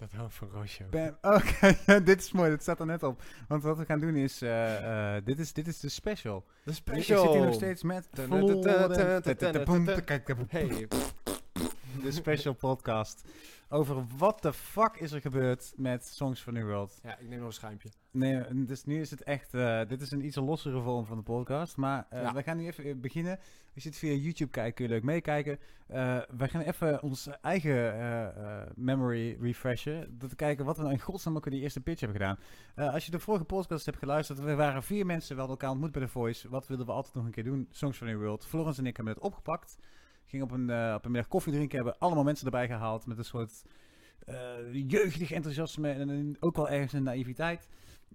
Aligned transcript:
Dat 0.00 0.10
van 0.28 0.48
Roosje. 0.52 0.84
Oké, 1.20 1.76
dit 2.10 2.20
is 2.20 2.32
mooi. 2.32 2.50
Dat 2.50 2.62
staat 2.62 2.80
er 2.80 2.86
net 2.86 3.02
op. 3.02 3.22
Want 3.48 3.62
wat 3.62 3.78
we 3.78 3.84
gaan 3.84 4.00
doen 4.00 4.16
is... 4.16 4.42
eh, 4.42 5.16
eh, 5.16 5.24
dit, 5.24 5.38
is 5.38 5.52
dit 5.52 5.66
is 5.66 5.80
de 5.80 5.88
special. 5.88 6.44
De 6.64 6.70
Ik 6.70 7.02
zit 7.02 7.22
hier 7.22 7.44
nog 7.44 7.54
steeds 7.54 7.82
met... 7.82 8.08
Hey, 10.48 10.88
De 12.02 12.10
special 12.12 12.54
podcast. 12.54 13.24
Over 13.68 14.04
wat 14.18 14.42
de 14.42 14.52
fuck 14.52 14.96
is 14.96 15.12
er 15.12 15.20
gebeurd 15.20 15.72
met 15.76 16.06
Songs 16.06 16.40
for 16.40 16.52
New 16.52 16.66
World. 16.66 17.00
ja, 17.02 17.18
ik 17.18 17.28
neem 17.28 17.38
nog 17.38 17.46
een 17.46 17.52
schuimpje. 17.52 17.88
Nee, 18.10 18.64
dus 18.64 18.84
nu 18.84 19.00
is 19.00 19.10
het 19.10 19.22
echt... 19.22 19.54
eh, 19.54 19.80
dit 19.88 20.00
is 20.00 20.10
een 20.10 20.24
iets 20.24 20.36
lossere 20.36 20.80
vorm 20.80 21.04
van 21.06 21.16
de 21.16 21.22
podcast. 21.22 21.76
Maar 21.76 22.06
eh, 22.10 22.22
Ja. 22.22 22.32
we 22.34 22.42
gaan 22.42 22.56
nu 22.56 22.66
even 22.66 22.84
eh, 22.84 22.94
beginnen. 22.96 23.38
Als 23.74 23.82
je 23.82 23.88
het 23.88 23.98
via 23.98 24.12
YouTube 24.12 24.50
kijkt, 24.50 24.76
kun 24.76 24.84
je 24.84 24.90
leuk 24.90 25.02
meekijken. 25.02 25.58
Eh 25.86 26.18
wij 26.36 26.48
gaan 26.48 26.60
even 26.60 27.02
ons 27.02 27.28
eigen 27.40 28.32
memory 28.76 29.36
refreshen. 29.40 30.18
Dat 30.18 30.30
te 30.30 30.36
kijken 30.36 30.64
wat 30.64 30.76
we 30.76 30.82
nou 30.82 30.94
in 30.94 31.00
godsnaam 31.00 31.36
ook 31.36 31.46
in 31.46 31.52
die 31.52 31.60
eerste 31.60 31.80
pitch 31.80 32.00
hebben 32.00 32.18
gedaan. 32.20 32.92
Als 32.92 33.04
je 33.04 33.10
de 33.10 33.18
vorige 33.18 33.44
podcast 33.44 33.86
hebt 33.86 33.98
geluisterd, 33.98 34.40
we 34.40 34.54
waren 34.54 34.82
vier 34.82 35.06
mensen. 35.06 35.34
We 35.34 35.40
hadden 35.40 35.58
elkaar 35.58 35.70
ontmoet 35.70 35.92
bij 35.92 36.02
The 36.02 36.08
Voice. 36.08 36.48
Wat 36.48 36.66
wilden 36.66 36.86
we 36.86 36.92
altijd 36.92 37.14
nog 37.14 37.24
een 37.24 37.30
keer 37.30 37.44
doen? 37.44 37.68
Songs 37.70 37.96
for 37.96 38.06
New 38.06 38.18
World. 38.20 38.46
Florence 38.46 38.80
en 38.80 38.86
ik 38.86 38.96
hebben 38.96 39.14
het 39.14 39.22
opgepakt. 39.22 39.78
Gingen 40.30 40.46
op 40.46 40.52
een, 40.52 40.70
eh, 40.70 40.94
op 40.96 41.04
een 41.04 41.10
middag 41.10 41.28
koffie 41.30 41.52
drinken. 41.52 41.76
Hebben 41.76 41.98
allemaal 41.98 42.24
mensen 42.24 42.44
erbij 42.44 42.66
gehaald 42.66 43.06
met 43.06 43.18
een 43.18 43.24
soort... 43.24 43.62
eh, 44.26 44.36
jeugdig 44.72 45.32
enthousiasme 45.32 45.90
en 45.92 46.36
ook 46.40 46.56
wel 46.56 46.68
ergens 46.68 46.92
een 46.92 47.02
naïviteit. 47.02 47.68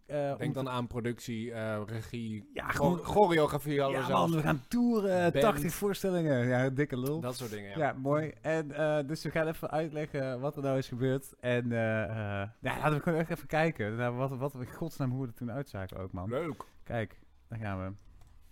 Eh, 0.06 0.38
Denk 0.38 0.54
dan 0.54 0.70
aan 0.70 0.88
productie, 0.88 1.54
regie, 1.86 2.50
Ja, 2.54 2.68
gewoon- 2.70 2.98
choreografie 2.98 3.80
hadden 3.82 4.00
Ja 4.00 4.06
we 4.06 4.12
zelf. 4.12 4.30
man, 4.30 4.38
we 4.38 4.44
gaan 4.44 4.62
toeren, 4.68 5.32
Band. 5.32 5.44
80 5.46 5.74
voorstellingen. 5.74 6.48
Ja, 6.48 6.70
dikke 6.70 7.00
lul. 7.00 7.20
Dat 7.20 7.36
soort 7.38 7.52
dingen, 7.52 7.70
ja. 7.70 7.78
ja. 7.78 7.94
mooi. 7.94 8.34
En 8.42 8.68
dus 9.08 9.24
we 9.24 9.32
gaan 9.32 9.48
even 9.48 9.70
uitleggen 9.72 10.40
wat 10.40 10.56
er 10.56 10.64
nou 10.64 10.78
is 10.78 10.88
gebeurd. 10.88 11.34
En 11.40 11.70
ja, 11.70 12.54
laten 12.62 12.94
we 12.94 13.00
gewoon 13.04 13.20
echt 13.20 13.30
even 13.30 13.48
kijken. 13.48 13.96
Nou, 13.96 14.16
wat, 14.16 14.30
wat 14.38 14.54
we 14.54 14.66
godsnaam 14.66 15.12
hoe 15.12 15.22
we 15.22 15.28
er 15.28 15.34
toen 15.34 15.52
uitzagen 15.52 15.98
ook, 15.98 16.12
man. 16.12 16.30
Leuk. 16.30 16.64
Kijk, 16.84 17.20
daar 17.48 17.60
gaan 17.60 17.96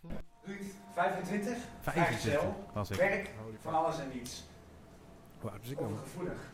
we. 0.01 0.07
Ruud, 0.45 0.57
25, 0.93 0.93
25 0.93 1.57
vrijgezel, 1.81 2.55
was 2.73 2.89
ik. 2.89 2.97
werk, 2.97 3.29
van 3.61 3.73
alles 3.73 3.99
en 3.99 4.09
niets. 4.13 4.43
Hoe 5.41 5.49
oud 5.51 5.59
was 5.61 5.69
ik 5.69 5.77
dan? 5.77 5.91
Overgevoelig. 5.91 6.51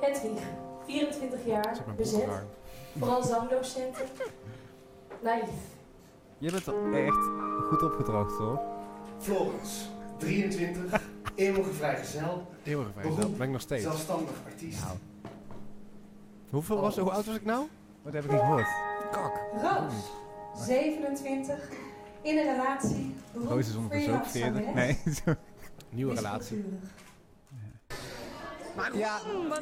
Hedwig, 0.00 0.42
24 0.86 1.44
jaar, 1.46 1.76
bezet, 1.96 2.28
vooral 2.98 3.22
zangdocenten. 3.22 4.06
Naïef. 5.22 5.50
Je 6.38 6.50
bent 6.50 6.66
er 6.66 7.06
echt 7.06 7.26
goed 7.68 7.82
opgedroogd, 7.82 8.38
hoor. 8.38 8.60
Florence, 9.18 9.84
23, 10.16 11.00
eeuwige 11.34 11.72
vrijgezel, 11.72 12.46
Eeuwige. 12.62 13.14
Dat 13.16 13.36
ben 13.36 13.46
ik 13.46 13.52
nog 13.52 13.60
steeds. 13.60 13.82
zelfstandig 13.82 14.34
artiest. 14.46 14.84
Nou, 14.84 14.96
Hoeveel 16.50 16.80
was, 16.80 16.96
hoe 16.98 17.10
oud 17.10 17.26
was 17.26 17.34
ik 17.36 17.44
nou? 17.44 17.66
wat 18.02 18.12
heb 18.12 18.24
ik 18.24 18.30
niet 18.30 18.40
gehoord? 18.40 18.68
Kak. 19.10 19.32
Roos, 19.52 19.92
27, 20.58 21.68
in 22.22 22.38
een 22.38 22.44
relatie, 22.44 23.14
beroep 23.32 23.48
Roos 23.48 23.68
is 23.68 23.74
ondertussen 23.74 24.14
ook 24.14 24.26
freelance 24.26 24.38
40. 24.38 24.64
zangeres, 24.64 25.24
Nee. 25.24 25.36
Nieuwe 25.90 26.14
relatie. 26.14 26.64
Ja, 28.94 29.18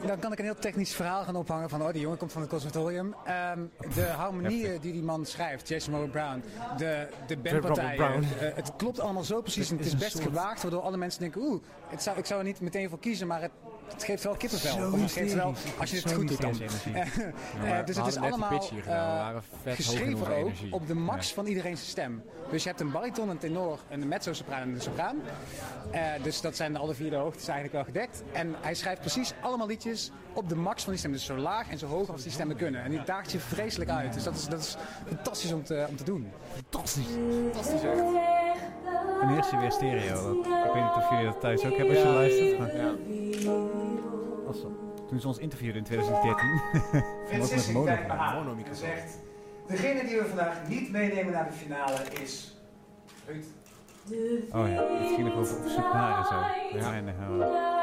dan 0.06 0.18
kan 0.18 0.32
ik 0.32 0.38
een 0.38 0.44
heel 0.44 0.58
technisch 0.58 0.94
verhaal 0.94 1.24
gaan 1.24 1.36
ophangen 1.36 1.68
van, 1.68 1.82
oh, 1.82 1.92
die 1.92 2.00
jongen 2.00 2.18
komt 2.18 2.32
van 2.32 2.40
het 2.40 2.50
conservatorium. 2.50 3.14
Ehm, 3.24 3.60
de 3.94 4.04
harmonieën 4.22 4.80
die 4.80 4.92
die 4.92 5.02
man 5.02 5.26
schrijft, 5.26 5.68
Jason 5.68 5.94
Robert 5.94 6.12
Brown, 6.12 6.42
de, 6.76 7.08
de 7.26 7.36
bandpartijen, 7.36 8.22
eh, 8.22 8.54
het 8.54 8.72
klopt 8.76 9.00
allemaal 9.00 9.24
zo 9.24 9.40
precies 9.40 9.70
en 9.70 9.76
het 9.76 9.86
is 9.86 9.96
best 9.96 10.20
gewaagd, 10.20 10.62
waardoor 10.62 10.80
alle 10.80 10.96
mensen 10.96 11.20
denken, 11.20 11.40
oeh, 11.40 11.62
zou, 11.96 12.18
ik 12.18 12.26
zou 12.26 12.40
er 12.40 12.46
niet 12.46 12.60
meteen 12.60 12.88
voor 12.88 12.98
kiezen, 12.98 13.26
maar 13.26 13.42
het, 13.42 13.50
het 13.92 14.04
geeft 14.04 14.22
wel 14.22 14.34
kippenvel. 14.34 14.92
Of 14.92 15.00
het 15.00 15.12
geeft 15.12 15.34
wel, 15.34 15.54
als 15.78 15.90
je 15.90 15.96
het 15.96 16.12
goed 16.12 16.28
doet 16.28 16.40
dan. 16.40 16.54
Eh, 16.94 17.16
Ja, 17.62 17.78
eh, 17.80 17.86
dus 17.86 17.96
het 17.96 18.06
is 18.06 18.16
allemaal 18.16 18.62
eh, 18.70 18.94
waren 18.94 19.42
vet 19.42 19.76
hoog 19.76 19.78
in 19.78 19.84
geschreven 19.84 20.20
ook 20.20 20.28
energie. 20.28 20.72
op 20.72 20.86
de 20.86 20.94
max 20.94 21.32
van 21.32 21.46
iedereen 21.46 21.76
zijn 21.76 21.88
stem. 21.88 22.22
Dus 22.50 22.62
je 22.62 22.68
hebt 22.68 22.80
een 22.80 22.90
bariton, 22.90 23.28
een 23.28 23.38
tenor, 23.38 23.78
een 23.88 24.08
mezzo-sopraan 24.08 24.62
en 24.62 24.74
een 24.74 24.80
sopraan. 24.80 25.16
Eh, 25.90 26.02
dus 26.22 26.40
dat 26.40 26.56
zijn 26.56 26.76
alle 26.76 26.94
vier 26.94 27.10
de 27.10 27.16
hoogtes 27.16 27.48
eigenlijk 27.48 27.78
al 27.78 27.84
gedekt. 27.84 28.22
En 28.32 28.54
hij 28.60 28.74
schrijft 28.74 29.00
precies 29.00 29.32
allemaal 29.40 29.66
liedjes 29.66 30.10
op 30.36 30.48
de 30.48 30.56
max 30.56 30.82
van 30.82 30.90
die 30.92 30.98
stem. 31.00 31.12
Dus 31.12 31.24
zo 31.24 31.36
laag 31.36 31.70
en 31.70 31.78
zo 31.78 31.86
hoog 31.86 32.10
als 32.10 32.22
die 32.22 32.32
stemmen 32.32 32.56
kunnen. 32.56 32.82
En 32.82 32.90
die 32.90 33.02
daagt 33.04 33.32
je 33.32 33.38
vreselijk 33.38 33.90
uit. 33.90 34.12
Dus 34.14 34.22
dat 34.22 34.34
is, 34.34 34.46
dat 34.48 34.60
is 34.60 34.76
fantastisch 35.06 35.52
om 35.52 35.64
te, 35.64 35.86
om 35.88 35.96
te 35.96 36.04
doen. 36.04 36.32
Fantastisch. 36.54 37.06
Fantastisch 37.42 37.82
echt. 37.82 38.00
En 39.22 39.28
hier 39.28 39.38
is 39.38 39.50
hij 39.50 39.60
weer 39.60 39.72
stereo. 39.72 40.14
Dat- 40.42 40.46
Ik 40.46 40.72
weet 40.72 40.82
niet 40.82 40.92
of 40.96 41.10
jullie 41.10 41.24
dat 41.24 41.40
thuis 41.40 41.64
ook 41.64 41.76
hebben 41.76 41.88
als 41.94 41.98
je 42.04 42.08
Ja. 42.08 42.14
luistert. 42.14 42.58
Maar 42.58 42.76
Ja. 42.76 42.94
als, 44.46 44.56
toen 45.08 45.20
ze 45.20 45.26
ons 45.28 45.38
interviewden 45.38 45.76
in 45.78 45.84
2013. 45.84 46.60
Vindt 46.72 47.02
Wat 47.30 47.38
met 47.38 47.48
Sissy 47.48 47.72
mono- 47.72 47.86
en 47.86 48.76
zegt, 48.76 49.18
degene 49.66 50.04
die 50.04 50.16
we 50.18 50.24
vandaag 50.26 50.68
niet 50.68 50.90
meenemen 50.90 51.32
naar 51.32 51.46
de 51.46 51.52
finale 51.52 51.96
is... 52.22 52.56
Ruud. 53.26 53.44
Oh 54.52 54.68
ja, 54.68 54.82
het 54.98 55.14
ging 55.14 55.24
nog 55.28 55.34
over 55.36 55.56
op 55.56 55.66
zoek 55.68 55.92
naar 55.92 56.18
en 56.18 56.24
zo. 56.24 56.34
Ja. 56.78 56.84
Hadden 56.84 57.75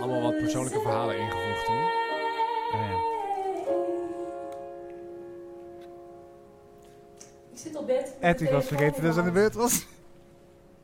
allemaal 0.00 0.22
wat 0.22 0.38
persoonlijke 0.38 0.80
verhalen 0.80 1.18
ingevoegd 1.18 1.64
toen. 1.64 1.76
ja. 2.72 3.06
Ik 7.50 7.58
zit 7.58 7.76
op 7.76 7.86
bed. 7.86 8.38
de 8.38 8.50
was 8.50 8.66
vergeten 8.66 9.02
dat 9.02 9.14
ze 9.14 9.20
aan 9.20 9.26
de 9.26 9.32
beurt 9.32 9.54
was. 9.54 9.86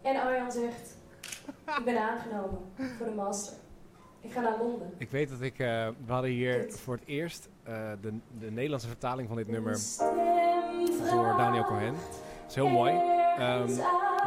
En 0.03 0.20
Arjan 0.20 0.53
zegt, 0.53 0.97
ik 1.78 1.84
ben 1.84 1.98
aangenomen 1.98 2.58
voor 2.98 3.06
de 3.06 3.12
master. 3.12 3.54
Ik 4.20 4.32
ga 4.32 4.41
naar 4.41 4.58
Londen. 4.58 4.92
Ik 4.98 5.10
weet 5.10 5.28
dat 5.28 5.41
ik... 5.41 5.58
eh, 5.58 5.88
we 6.06 6.12
hadden 6.12 6.30
hier 6.30 6.66
voor 6.69 6.94
het 6.94 7.03
eerst 7.06 7.48
eh, 7.62 7.74
de, 8.00 8.12
de 8.38 8.50
Nederlandse 8.50 8.88
vertaling 8.88 9.28
van 9.28 9.36
dit 9.36 9.48
nummer 9.48 9.78
door 11.10 11.34
Daniel 11.36 11.64
Cohen. 11.64 11.94
Dat 11.94 12.48
is 12.48 12.54
heel 12.54 12.69
mooi. 12.69 12.92
Ehm, 13.38 13.69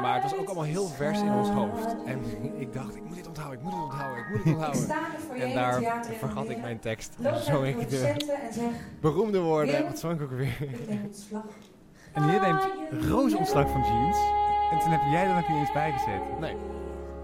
maar 0.01 0.13
het 0.13 0.23
was 0.23 0.35
ook 0.39 0.45
allemaal 0.45 0.63
heel 0.63 0.87
vers 0.87 1.19
in 1.19 1.31
ons 1.31 1.49
hoofd. 1.49 1.95
En 2.05 2.19
ik 2.59 2.73
dacht, 2.73 2.95
ik 2.95 3.03
moet 3.03 3.15
dit 3.15 3.27
onthouden, 3.27 3.57
ik 3.57 3.63
moet 3.63 3.73
dit 3.73 3.83
onthouden, 3.83 4.19
ik 4.23 4.29
moet 4.29 4.43
dit 4.43 4.45
Ik 4.45 4.53
onthouden. 4.53 4.83
sta 4.83 4.99
voor 5.27 5.35
je 5.35 5.41
En 5.41 5.47
het 5.47 5.81
daar 5.83 6.05
vergat 6.05 6.49
ik 6.49 6.61
mijn 6.61 6.79
tekst. 6.79 7.15
Loop 7.19 7.35
Zo 7.35 7.63
ik 7.63 7.89
de 7.89 8.07
en 8.07 8.71
beroemde 9.01 9.39
woorden. 9.39 9.83
Wat 9.83 9.99
zong 9.99 10.13
ik 10.13 10.21
ook 10.21 10.31
weer? 10.31 10.57
ik. 10.61 10.99
En 12.13 12.29
hier 12.29 12.41
neemt 12.41 12.67
Roos 13.05 13.33
ontslag 13.33 13.69
van 13.69 13.81
jeans. 13.81 14.17
En 14.71 14.79
toen 14.79 14.91
heb 14.91 15.01
jij 15.11 15.25
er 15.27 15.35
nog 15.35 15.49
niet 15.49 15.57
eens 15.57 15.71
bij 15.71 15.91
gezeten. 15.91 16.39
Nee. 16.39 16.55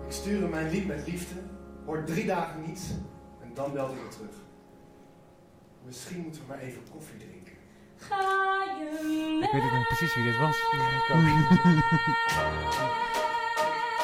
Ik 0.06 0.12
stuur 0.12 0.42
hem 0.42 0.50
mijn 0.50 0.70
lied 0.70 0.88
met 0.88 1.08
liefde, 1.08 1.36
hoort 1.86 2.08
drie 2.08 2.26
dagen 2.26 2.62
niets 2.68 2.90
en 3.42 3.52
dan 3.54 3.74
belt 3.74 3.88
hij 3.92 4.00
weer 4.02 4.10
terug. 4.10 4.36
Misschien 5.86 6.22
moeten 6.22 6.42
we 6.42 6.48
maar 6.48 6.60
even 6.60 6.82
koffie 6.92 7.18
drinken. 7.18 7.43
Ga 8.10 8.64
je 8.80 9.40
Ik 9.42 9.52
weet 9.52 9.64
ook 9.64 9.72
nog 9.72 9.88
precies 9.88 10.16
wie 10.16 10.24
dit 10.24 10.38
was. 10.38 10.58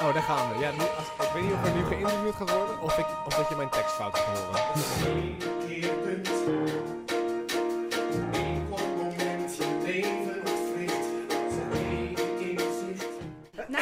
Oh, 0.01 0.13
daar 0.13 0.23
gaan 0.23 0.53
we. 0.53 0.59
Ja, 0.59 0.71
nu, 0.71 0.79
als, 0.79 1.27
ik 1.27 1.33
weet 1.33 1.43
niet 1.43 1.53
of 1.53 1.65
er 1.65 1.71
nu 1.75 1.85
geïnterviewd 1.85 2.35
gaat 2.35 2.51
worden 2.51 2.81
of, 2.81 2.97
ik, 2.97 3.05
of 3.25 3.33
dat 3.33 3.49
je 3.49 3.55
mijn 3.55 3.69
tekst 3.69 3.95
fout 3.95 4.19
gaat 4.19 4.37
horen. 4.37 4.59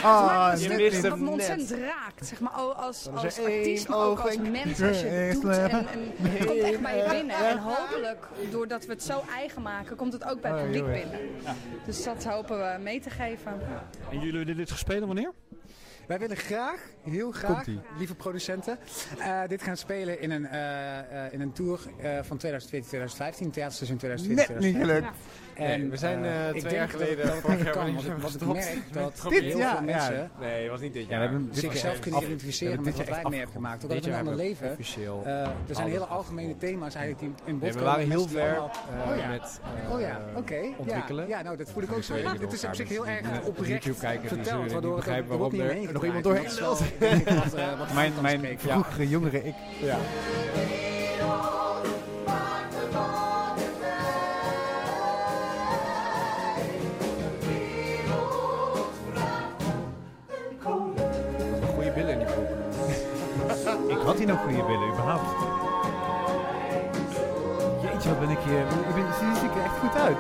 Ah, 0.04 0.54
je 0.58 0.70
een 0.70 0.76
mist 0.76 1.02
hem 1.02 1.10
wat 1.10 1.20
me 1.20 1.30
ontzettend 1.30 1.70
net. 1.70 1.80
raakt. 1.80 2.26
Zeg 2.26 2.40
maar, 2.40 2.52
oh, 2.60 2.80
als, 2.80 3.08
als 3.16 3.40
artiest, 3.40 3.88
maar 3.88 3.98
ook 3.98 4.20
als 4.20 4.38
mens, 4.38 4.82
als 4.82 5.00
je 5.00 5.06
het 5.06 5.42
doet. 5.42 5.58
En, 5.58 5.70
en 5.70 5.88
het 6.22 6.46
komt 6.46 6.60
echt 6.60 6.82
bij 6.82 6.98
je 6.98 7.10
binnen. 7.10 7.36
En 7.36 7.58
hopelijk, 7.58 8.28
doordat 8.52 8.86
we 8.86 8.92
het 8.94 9.04
zo 9.04 9.24
eigen 9.36 9.62
maken, 9.62 9.96
komt 9.96 10.14
het 10.14 10.24
ook 10.24 10.42
bij 10.42 10.52
het 10.52 10.60
Oh, 10.60 10.66
publiek 10.66 10.86
binnen. 10.86 11.20
Dus 11.86 12.04
dat 12.04 12.24
hopen 12.24 12.58
we 12.58 12.80
mee 12.82 13.00
te 13.00 13.10
geven. 13.10 13.60
En 14.12 14.20
jullie 14.20 14.32
willen 14.46 14.58
dit 14.58 14.70
spelen 14.70 15.08
wanneer? 15.08 15.32
Wij 16.08 16.20
willen 16.20 16.38
graag, 16.38 16.80
heel 17.04 17.32
graag, 17.32 17.66
lieve 17.98 18.16
producenten, 18.16 18.78
eh, 19.20 19.42
dit 19.48 19.62
gaan 19.62 19.78
spelen 19.78 20.22
in 20.22 20.32
een, 20.32 20.46
eh, 20.46 21.26
eh, 21.26 21.34
in 21.34 21.42
een 21.42 21.52
tour 21.52 21.80
eh, 22.02 22.20
van 22.22 22.38
2014-2015, 22.38 23.52
theaterseizoen 23.52 23.98
2014 23.98 24.36
Net 24.36 24.60
niet 24.60 24.76
gelukt. 24.76 25.08
Nee, 25.58 25.90
we 25.90 25.98
zijn, 25.98 26.26
eh, 26.26 26.50
ik 26.54 26.60
twee 26.60 26.74
jaar 26.74 26.82
dat 26.88 26.96
geleden 27.02 27.18
het- 27.18 27.26
dat 27.26 27.34
het 27.36 27.42
vorig 27.42 27.56
niet 27.58 27.66
jaar 27.66 27.74
kan, 27.76 27.94
want 27.94 28.06
ik, 28.06 28.12
wat 28.18 28.34
ik 28.34 28.48
merk 28.54 28.78
dat 28.94 29.26
Dit 29.30 29.44
heel 29.44 29.58
jaar, 29.58 29.78
veel 29.78 29.88
ja. 29.88 29.96
mensen 29.98 30.32
Nee, 30.40 30.62
het 30.62 30.72
was 30.72 30.82
niet 30.82 30.94
dit 30.94 31.04
Ja, 31.04 31.10
jaar. 31.10 31.20
we 31.20 31.26
hebben 31.26 31.46
dit 31.52 31.58
zichzelf 31.60 32.00
kunnen 32.00 32.22
identificeren 32.22 32.78
we 32.78 32.84
met 32.84 32.86
hebben 32.98 33.06
wat 33.06 33.14
dit 33.16 33.24
wij 33.24 33.32
mee 33.32 33.40
hebben 33.40 33.56
gemaakt. 33.56 33.84
Ook 33.84 33.90
dat 33.90 34.04
we 34.06 34.10
een 34.12 34.18
ander 34.18 34.34
hebben 34.38 34.46
we 34.46 34.50
leven. 34.50 34.72
officieel. 34.72 35.22
Eh, 35.26 35.42
er 35.42 35.50
zijn 35.72 35.88
hele 35.88 36.00
afgerond. 36.00 36.10
algemene 36.28 36.58
thema's 36.58 36.96
eigenlijk 36.96 37.20
die 37.36 37.44
in 37.46 37.54
bod 37.60 37.62
Nee, 37.62 37.72
we 37.72 37.78
komen. 37.78 37.94
waren 37.94 38.10
heel 38.10 38.28
ver 38.28 38.54
ja. 39.18 39.30
met 39.30 39.60
eh, 39.86 39.94
Oh 39.94 40.00
ja, 40.00 40.22
ontwikkelen. 40.78 41.28
Ja, 41.28 41.38
ja, 41.38 41.44
nou 41.44 41.58
dat 41.58 41.72
voel 41.72 41.84
ik 41.84 41.92
ook 41.94 42.04
zo. 42.04 42.16
Dit 42.40 42.54
is 42.54 42.66
op 42.66 42.76
zich 42.76 42.90
heel 42.90 43.04
dus 43.04 43.12
erg 43.14 43.46
oprecht 43.46 43.84
verteld, 44.28 44.72
waardoor 44.72 44.98
het 44.98 45.08
er 45.08 45.24
niet 45.24 45.32
omheen 45.40 45.96
er 45.97 45.97
nog 45.98 46.06
iemand 46.06 46.24
doorheen 46.24 46.44
Dat 46.44 46.54
is 46.54 46.60
wel, 46.60 46.78
denk 47.00 47.28
ik, 47.28 47.44
wat, 47.44 47.54
eh, 47.54 47.78
wat 47.78 47.94
Mijn, 48.22 48.42
mijn 48.42 48.60
vroegere 48.60 49.10
jongere 49.10 49.44
ik. 49.44 49.54
Ja. 49.82 49.98
Een 61.62 61.68
goede 61.74 61.92
billen 61.92 62.12
in 62.12 62.18
die 62.18 62.28
broek. 62.28 62.48
Ik 63.90 63.98
had 63.98 64.06
had 64.06 64.18
hij 64.18 64.26
nog 64.26 64.40
goede 64.40 64.66
willen, 64.66 64.88
überhaupt? 64.90 65.47
Jeetje, 67.98 68.10
wat 68.10 68.20
ben 68.20 68.30
ik 68.30 68.40
hier... 68.40 68.60
Ik 68.60 68.94
ben, 68.96 69.36
zie 69.36 69.50
ik 69.50 69.56
er 69.56 69.64
echt 69.64 69.78
goed 69.78 69.96
uit. 69.96 70.18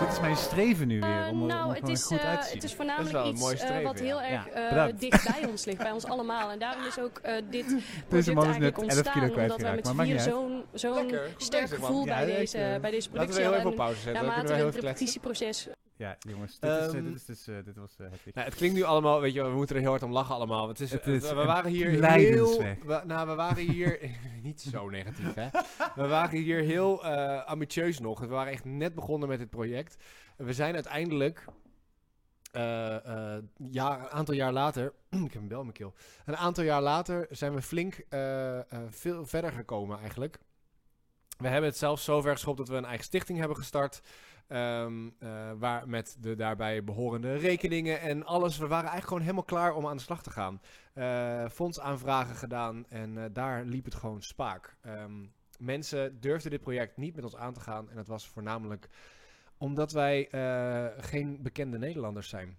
Dit 0.00 0.12
is 0.12 0.20
mijn 0.20 0.36
streven 0.36 0.88
nu 0.88 1.00
weer, 1.00 1.08
om, 1.08 1.16
er- 1.16 1.30
om 1.30 1.46
nou, 1.46 1.70
er 1.70 1.80
het 1.80 1.88
is, 1.88 2.10
eh, 2.10 2.18
uit 2.24 2.40
te 2.40 2.44
zien. 2.46 2.54
het 2.54 2.64
is 2.64 2.70
is 2.70 2.76
voornamelijk 2.76 3.26
iets 3.26 3.62
eh, 3.62 3.82
wat 3.82 3.98
heel 3.98 4.20
ja. 4.20 4.28
erg 4.28 4.46
eh, 4.48 4.98
dicht 4.98 5.40
bij 5.40 5.50
ons 5.50 5.64
ligt, 5.64 5.78
bij 5.78 5.90
ons 5.90 6.04
allemaal. 6.04 6.50
En 6.50 6.58
daarom 6.58 6.86
is 6.86 6.98
ook 6.98 7.18
eh, 7.18 7.34
dit 7.50 7.66
project 8.08 8.10
Deze 8.10 8.32
man 8.32 8.44
is 8.44 8.50
eigenlijk 8.50 8.76
net 8.76 9.06
11 9.06 9.12
kilo 9.12 9.24
ontstaan, 9.24 9.24
omdat 9.24 9.36
wij 9.36 9.46
kwijtgeraakt, 9.46 9.96
met 9.96 10.06
vier 10.06 10.20
zo'n 10.74 10.94
goed 10.94 11.20
sterk 11.36 11.68
gevoel 11.68 12.04
Ja, 12.06 12.16
bij, 12.16 12.26
deze, 12.26 12.78
bij 12.80 12.90
deze 12.90 13.08
Laten 13.12 13.34
we 13.34 13.34
productie 13.34 13.42
heel 13.42 13.52
even 13.52 13.62
hadden. 13.62 13.70
op 13.70 13.76
pauze 13.76 14.00
zetten. 14.00 14.22
Dan 14.22 14.30
Naarmate 14.30 14.54
we 14.54 14.64
het 14.64 14.74
repetitieproces 14.74 15.68
Ja, 15.98 16.16
jongens, 16.18 16.58
dit, 16.58 16.70
is, 16.70 16.76
eh, 16.76 16.84
Ehm, 16.84 17.04
dit, 17.04 17.14
is, 17.14 17.24
dit, 17.24 17.36
is, 17.36 17.48
eh, 17.48 17.54
dit 17.64 17.76
was 17.76 17.96
eh, 17.98 18.10
heftig. 18.10 18.34
Nou, 18.34 18.46
het 18.46 18.56
klinkt 18.56 18.76
nu 18.76 18.82
allemaal, 18.82 19.20
weet 19.20 19.34
je, 19.34 19.42
we 19.42 19.50
moeten 19.50 19.76
er 19.76 19.82
heel 19.82 19.90
hard 19.90 20.02
om 20.02 20.12
lachen 20.12 20.34
allemaal. 20.34 20.68
Het 20.68 20.80
is, 20.80 20.90
Het 20.90 21.06
is 21.06 21.22
we 21.28 21.34
waren 21.34 21.70
hier 21.70 22.04
heel... 22.04 22.62
We, 22.62 23.02
nou, 23.06 23.28
we 23.28 23.34
waren 23.34 23.62
hier... 23.62 24.10
niet 24.42 24.60
zo 24.60 24.88
negatief, 24.88 25.34
hè. 25.34 25.48
We 25.94 26.06
waren 26.06 26.38
hier 26.38 26.60
heel 26.60 27.04
ambitieus 27.44 27.98
nog. 27.98 28.20
We 28.20 28.26
waren 28.26 28.52
echt 28.52 28.64
net 28.64 28.94
begonnen 28.94 29.28
met 29.28 29.38
dit 29.38 29.50
project. 29.50 29.96
We 30.36 30.52
zijn 30.52 30.74
uiteindelijk... 30.74 31.44
ja, 33.70 34.00
een 34.00 34.10
aantal 34.10 34.34
jaar 34.34 34.52
later... 34.52 34.92
ik 35.26 35.32
heb 35.32 35.42
een 35.42 35.48
bel 35.48 35.58
in 35.58 35.64
mijn 35.64 35.76
keel. 35.76 35.94
Een 36.24 36.36
aantal 36.36 36.64
jaar 36.64 36.82
later 36.82 37.26
zijn 37.30 37.54
we 37.54 37.62
flink 37.62 38.04
veel 38.90 39.26
verder 39.26 39.52
gekomen 39.52 39.98
eigenlijk. 39.98 40.38
We 41.38 41.48
hebben 41.48 41.70
het 41.70 41.78
zelfs 41.78 42.04
zover 42.04 42.32
geschopt 42.32 42.58
dat 42.58 42.68
we 42.68 42.76
een 42.76 42.84
eigen 42.84 43.04
stichting 43.04 43.38
hebben 43.38 43.56
gestart. 43.56 44.00
Eh, 44.48 45.52
waar 45.58 45.88
met 45.88 46.16
de 46.20 46.34
daarbij 46.34 46.84
behorende 46.84 47.34
rekeningen 47.34 48.00
en 48.00 48.24
alles. 48.24 48.58
We 48.58 48.66
waren 48.66 48.90
eigenlijk 48.90 49.06
gewoon 49.06 49.22
helemaal 49.22 49.42
klaar 49.42 49.74
om 49.74 49.86
aan 49.86 49.96
de 49.96 50.02
slag 50.02 50.22
te 50.22 50.30
gaan. 50.30 50.60
Eh 50.92 51.48
fondsaanvragen 51.48 52.36
gedaan 52.36 52.86
en 52.88 53.18
eh, 53.18 53.24
daar 53.32 53.64
liep 53.64 53.84
het 53.84 53.94
gewoon 53.94 54.22
spaak. 54.22 54.76
Ehm, 54.80 55.26
mensen 55.58 56.20
durfden 56.20 56.50
dit 56.50 56.60
project 56.60 56.96
niet 56.96 57.14
met 57.14 57.24
ons 57.24 57.36
aan 57.36 57.52
te 57.52 57.60
gaan. 57.60 57.90
En 57.90 57.96
dat 57.96 58.06
was 58.06 58.28
voornamelijk 58.28 58.88
omdat 59.58 59.92
wij 59.92 60.28
geen 60.98 61.42
bekende 61.42 61.78
Nederlanders 61.78 62.28
zijn. 62.28 62.58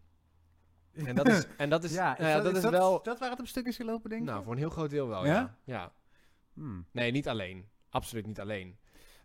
En 0.94 1.16
dat 1.16 1.28
is, 1.28 1.48
en 1.58 1.70
dat 1.70 1.84
is, 1.84 1.94
ja, 2.02 2.16
nou 2.18 2.30
ja, 2.30 2.42
dat, 2.42 2.56
is 2.56 2.70
wel... 2.70 3.04
Dat 3.04 3.20
waar 3.20 3.30
het 3.30 3.40
op 3.40 3.48
stuk 3.48 3.66
is 3.66 3.76
gelopen, 3.76 4.10
denk 4.10 4.22
ik? 4.22 4.28
Nou, 4.28 4.44
voor 4.44 4.52
een 4.52 4.60
heel 4.60 4.70
groot 4.70 4.90
deel 4.90 5.08
wel, 5.08 5.26
Ja? 5.26 5.34
ja. 5.34 5.56
ja. 5.64 5.92
Hmm. 6.54 6.86
Nee, 6.92 7.12
niet 7.12 7.28
alleen. 7.28 7.70
Absoluut 7.90 8.26
niet 8.26 8.40
alleen. 8.40 8.78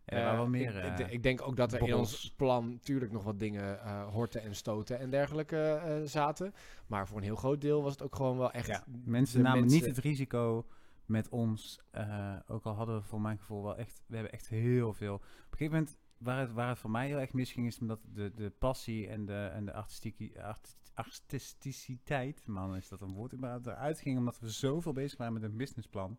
Ja, 0.06 0.32
wel 0.34 0.44
Eh, 0.44 0.50
meer... 0.50 0.76
ik, 0.84 0.98
ik, 0.98 1.06
eh, 1.06 1.12
ik 1.12 1.22
denk 1.22 1.42
ook 1.42 1.56
dat 1.56 1.72
er 1.72 1.82
in 1.88 1.94
ons 1.94 2.34
plan 2.36 2.70
natuurlijk 2.70 3.12
nog 3.12 3.24
wat 3.24 3.38
dingen 3.38 3.80
eh, 3.80 4.06
horten 4.08 4.42
en 4.42 4.54
stoten 4.54 4.98
en 4.98 5.10
dergelijke 5.10 5.62
eh, 5.72 5.96
zaten. 6.04 6.54
Maar 6.86 7.08
voor 7.08 7.16
een 7.16 7.22
heel 7.22 7.36
groot 7.36 7.60
deel 7.60 7.82
was 7.82 7.92
het 7.92 8.02
ook 8.02 8.16
gewoon 8.16 8.38
wel 8.38 8.50
echt... 8.52 8.66
Ja, 8.66 8.84
mensen 9.04 9.42
namen 9.42 9.60
mensen- 9.60 9.78
niet 9.78 9.86
het 9.96 10.04
risico 10.04 10.66
met 11.04 11.28
ons. 11.28 11.80
eh, 11.90 12.36
ook 12.46 12.64
al 12.64 12.74
hadden 12.74 12.96
we 12.96 13.02
voor 13.02 13.20
mijn 13.20 13.38
gevoel 13.38 13.62
wel 13.62 13.76
echt... 13.76 14.02
We 14.06 14.14
hebben 14.14 14.32
echt 14.32 14.48
heel 14.48 14.92
veel... 14.92 15.14
Op 15.14 15.22
een 15.22 15.58
gegeven 15.58 15.72
moment, 15.78 15.96
waar 16.18 16.38
het, 16.40 16.52
waar 16.52 16.68
het 16.68 16.78
voor 16.78 16.90
mij 16.90 17.06
heel 17.06 17.20
erg 17.20 17.32
misging... 17.32 17.66
is 17.66 17.78
omdat 17.78 18.00
de, 18.12 18.32
de 18.34 18.50
passie 18.58 19.08
en 19.08 19.24
de, 19.26 19.50
en 19.52 19.64
de 19.64 19.72
artistieke, 19.72 20.42
arti- 20.42 20.74
artisticiteit... 20.94 22.46
Man, 22.46 22.76
is 22.76 22.88
dat 22.88 23.00
een 23.00 23.12
woord? 23.12 23.40
Maar 23.40 23.60
eruit 23.64 23.98
ging 24.00 24.18
omdat 24.18 24.38
we 24.40 24.50
zoveel 24.50 24.92
bezig 24.92 25.18
waren 25.18 25.32
met 25.34 25.42
een 25.42 25.56
businessplan. 25.56 26.18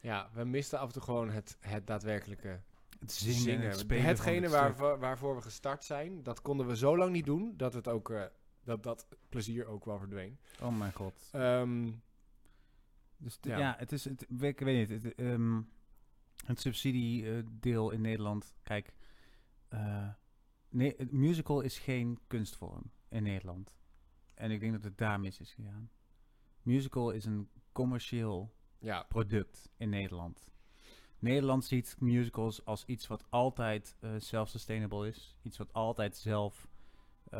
Ja, 0.00 0.28
we 0.32 0.44
misten 0.44 0.78
af 0.78 0.86
en 0.86 0.92
toe 0.92 1.02
gewoon 1.02 1.30
het, 1.30 1.56
het 1.60 1.86
daadwerkelijke 1.86 2.60
Het 3.06 3.12
zingen. 3.12 3.40
zingen, 3.40 3.68
het 3.68 3.78
spelen 3.78 4.02
van 4.02 4.10
Hetgene 4.10 4.40
het 4.40 4.76
waar, 4.78 4.98
waarvoor 4.98 5.34
we 5.34 5.42
gestart 5.42 5.84
zijn, 5.84 6.22
dat 6.22 6.42
konden 6.42 6.66
we 6.66 6.76
zo 6.76 6.96
lang 6.96 7.12
niet 7.12 7.24
doen 7.24 7.54
dat 7.56 7.74
het 7.74 7.88
ook... 7.88 8.10
eh, 8.10 8.24
dat 8.64 8.82
dat 8.82 9.06
plezier 9.28 9.66
ook 9.66 9.84
wel 9.84 9.98
verdween. 9.98 10.38
Oh 10.62 10.78
mijn 10.78 10.92
god. 10.92 11.28
Ehm, 11.32 11.92
Dus 13.16 13.38
Ja. 13.40 13.58
ja. 13.58 13.74
het 13.78 13.92
is, 13.92 14.04
het, 14.04 14.26
ik 14.40 14.60
weet 14.60 14.88
niet, 14.88 15.02
het, 15.02 15.14
ehm, 15.14 15.60
het 16.46 16.60
subsidiedeel 16.60 17.90
in 17.90 18.00
Nederland, 18.00 18.54
kijk, 18.62 18.94
eh, 19.68 20.08
nee, 20.68 20.94
het 20.96 21.12
musical 21.12 21.60
is 21.60 21.78
geen 21.78 22.18
kunstvorm 22.26 22.90
in 23.08 23.22
Nederland. 23.22 23.76
En 24.34 24.50
ik 24.50 24.60
denk 24.60 24.72
dat 24.72 24.84
het 24.84 24.98
daar 24.98 25.20
mis 25.20 25.40
is 25.40 25.52
gegaan. 25.52 25.90
Musical 26.62 27.10
is 27.10 27.24
een 27.24 27.48
commercieel 27.72 28.54
ja, 28.78 29.02
product 29.02 29.68
in 29.76 29.88
Nederland. 29.88 30.48
Nederland 31.18 31.64
ziet 31.64 31.96
musicals 31.98 32.64
als 32.64 32.84
iets 32.84 33.06
wat 33.06 33.24
altijd 33.28 33.96
eh 34.00 34.10
self-sustainable 34.18 35.08
is. 35.08 35.38
Iets 35.42 35.58
wat 35.58 35.72
altijd 35.72 36.16
zelf 36.16 36.68
eh, 37.30 37.38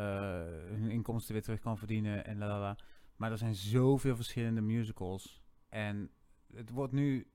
hun 0.69 0.89
inkomsten 0.89 1.33
weer 1.33 1.43
terug 1.43 1.59
kan 1.59 1.77
verdienen 1.77 2.25
en 2.25 2.37
la. 2.37 2.77
Maar 3.15 3.31
er 3.31 3.37
zijn 3.37 3.55
zoveel 3.55 4.15
verschillende 4.15 4.61
musicals. 4.61 5.41
En 5.69 6.09
het 6.53 6.69
wordt 6.69 6.93
nu, 6.93 7.27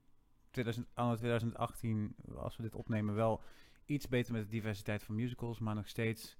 2000, 0.50 0.86
anno 0.94 1.14
2018, 1.14 2.14
als 2.36 2.56
we 2.56 2.62
dit 2.62 2.74
opnemen, 2.74 3.14
wel 3.14 3.42
iets 3.84 4.08
beter 4.08 4.32
met 4.32 4.42
de 4.42 4.48
diversiteit 4.50 5.02
van 5.02 5.14
musicals. 5.14 5.58
Maar 5.58 5.74
nog 5.74 5.88
steeds 5.88 6.38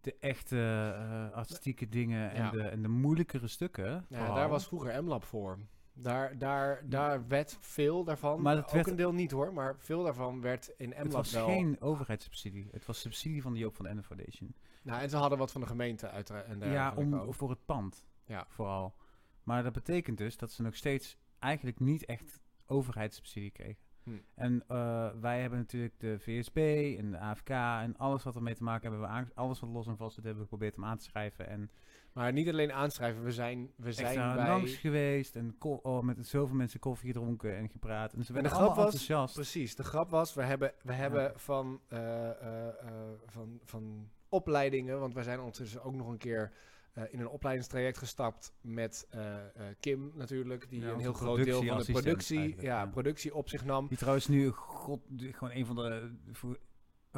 de 0.00 0.16
echte 0.20 0.58
eh, 0.96 1.30
artistieke 1.36 1.88
dingen 1.88 2.30
en, 2.30 2.42
Ja. 2.44 2.50
de, 2.50 2.62
en 2.62 2.82
de 2.82 2.88
moeilijkere 2.88 3.46
stukken. 3.48 4.06
ja 4.08 4.34
daar 4.34 4.48
was 4.48 4.66
vroeger 4.66 5.04
M-Lab 5.04 5.24
voor. 5.24 5.58
Daar, 5.96 6.38
daar, 6.38 6.88
daar 6.88 7.28
werd 7.28 7.56
veel 7.60 8.04
daarvan, 8.04 8.42
Maar 8.42 8.56
het 8.56 8.64
ook 8.64 8.70
werd- 8.70 8.86
een 8.86 8.96
deel 8.96 9.12
niet 9.12 9.30
hoor, 9.30 9.52
maar 9.52 9.74
veel 9.78 10.02
daarvan 10.02 10.40
werd 10.40 10.72
in 10.76 10.88
Het 10.90 10.98
M-Lab 10.98 11.12
was 11.12 11.32
wel... 11.32 11.46
geen 11.46 11.80
overheidssubsidie. 11.80 12.68
Het 12.72 12.86
was 12.86 13.00
subsidie 13.00 13.42
van 13.42 13.52
de 13.52 13.58
Joop 13.58 13.74
van 13.76 13.84
de 13.84 13.90
Ende 13.90 14.02
Foundation. 14.02 14.54
Nou, 14.82 15.02
en 15.02 15.10
ze 15.10 15.16
hadden 15.16 15.38
wat 15.38 15.52
van 15.52 15.60
de 15.60 15.66
gemeente 15.66 16.08
uiteraard. 16.10 16.46
En 16.46 16.70
Ja, 16.70 16.94
om, 16.96 17.14
ook. 17.14 17.34
voor 17.34 17.50
het 17.50 17.64
pand. 17.64 18.04
Ja. 18.24 18.44
Vooral. 18.48 18.94
Maar 19.42 19.62
dat 19.62 19.72
betekent 19.72 20.18
dus 20.18 20.36
dat 20.36 20.50
ze 20.52 20.62
nog 20.62 20.74
steeds 20.76 21.16
eigenlijk 21.38 21.80
niet 21.80 22.04
echt 22.04 22.40
overheidssubsidie 22.66 23.50
kregen. 23.50 23.82
Hm. 24.02 24.10
En 24.34 24.64
eh, 24.68 25.10
wij 25.20 25.40
hebben 25.40 25.58
natuurlijk 25.58 26.00
de 26.00 26.18
VSB 26.18 26.56
en 26.98 27.10
de 27.10 27.18
AFK 27.18 27.48
en 27.48 27.96
alles 27.96 28.22
wat 28.22 28.36
ermee 28.36 28.54
te 28.54 28.62
maken 28.62 28.90
hebben 28.90 29.08
we 29.08 29.34
alles 29.34 29.60
wat 29.60 29.70
los 29.70 29.86
en 29.86 29.96
vast 29.96 30.14
zit 30.14 30.24
hebben 30.24 30.42
we 30.42 30.48
geprobeerd 30.48 30.76
om 30.76 30.84
aan 30.84 30.98
te 30.98 31.04
schrijven 31.04 31.48
en 31.48 31.70
Maar 32.14 32.32
niet 32.32 32.48
alleen 32.48 32.72
aanschrijven, 32.72 33.24
we 33.24 33.32
zijn, 33.32 33.70
we 33.76 33.92
zijn 33.92 34.34
bij... 34.36 34.46
langs 34.46 34.74
geweest 34.74 35.36
en 35.36 35.56
oh, 35.58 36.02
met 36.02 36.26
zoveel 36.26 36.56
mensen 36.56 36.80
koffie 36.80 37.12
gedronken 37.12 37.56
en 37.56 37.68
gepraat 37.68 38.12
en 38.12 38.24
ze 38.24 38.28
En 38.28 38.34
werden 38.34 38.52
de 38.52 38.58
grap 38.58 38.74
was, 38.74 38.84
enthousiast. 38.84 39.34
precies, 39.34 39.76
de 39.76 39.84
grap 39.84 40.10
was, 40.10 40.34
we 40.34 40.42
hebben, 40.42 40.72
we 40.82 40.92
hebben 40.92 41.32
van, 41.36 41.80
eh, 41.88 42.30
eh, 42.30 42.68
eh, 42.68 42.74
van, 43.26 43.60
van 43.64 44.08
opleidingen, 44.28 45.00
want 45.00 45.14
wij 45.14 45.22
zijn 45.22 45.38
ondertussen 45.38 45.82
ook 45.82 45.94
nog 45.94 46.08
een 46.08 46.18
keer 46.18 46.52
in 47.10 47.20
een 47.20 47.28
opleidingstraject 47.28 47.98
gestapt 47.98 48.52
met 48.60 49.08
Kim 49.80 50.12
natuurlijk, 50.14 50.70
die 50.70 50.80
Ja, 50.80 50.88
een 50.88 50.98
heel 50.98 51.12
groot 51.12 51.44
deel 51.44 51.62
van 51.62 51.78
de 51.78 51.92
productie, 51.92 52.48
ja, 52.56 52.62
ja. 52.62 52.86
productie 52.86 53.34
op 53.34 53.48
zich 53.48 53.64
nam. 53.64 53.88
Die 53.88 53.98
trouwens 53.98 54.28
nu 54.28 54.50
god, 54.50 55.00
gewoon 55.16 55.54
een 55.54 55.66
van 55.66 55.76
de 55.76 56.10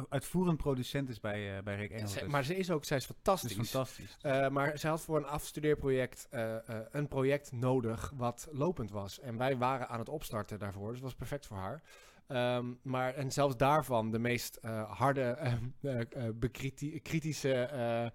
uitvoerend 0.09 0.57
producent 0.57 1.09
is 1.09 1.19
bij, 1.19 1.57
eh, 1.57 1.63
bij 1.63 1.75
Rick 1.75 1.91
Engels. 1.91 2.23
Maar 2.23 2.43
ze 2.43 2.55
is 2.55 2.71
ook, 2.71 2.85
zij 2.85 2.97
is 2.97 3.05
fantastisch. 3.05 3.57
is 3.57 3.69
fantastisch. 3.69 4.17
Eh, 4.21 4.49
maar 4.49 4.77
zij 4.77 4.89
had 4.89 5.01
voor 5.01 5.17
een 5.17 5.25
afstudeerproject 5.25 6.27
eh, 6.29 6.55
een 6.91 7.07
project 7.07 7.51
nodig 7.51 8.13
wat 8.15 8.47
lopend 8.51 8.91
was. 8.91 9.19
En 9.19 9.37
wij 9.37 9.57
waren 9.57 9.89
aan 9.89 9.99
het 9.99 10.09
opstarten 10.09 10.59
daarvoor, 10.59 10.87
dus 10.87 10.95
het 10.95 11.03
was 11.03 11.15
perfect 11.15 11.45
voor 11.45 11.57
haar. 11.57 11.81
Ehm, 12.27 12.73
maar 12.81 13.13
en 13.13 13.31
zelfs 13.31 13.57
daarvan 13.57 14.11
de 14.11 14.19
meest 14.19 14.59
harde, 14.87 15.37
kritische. 17.03 18.11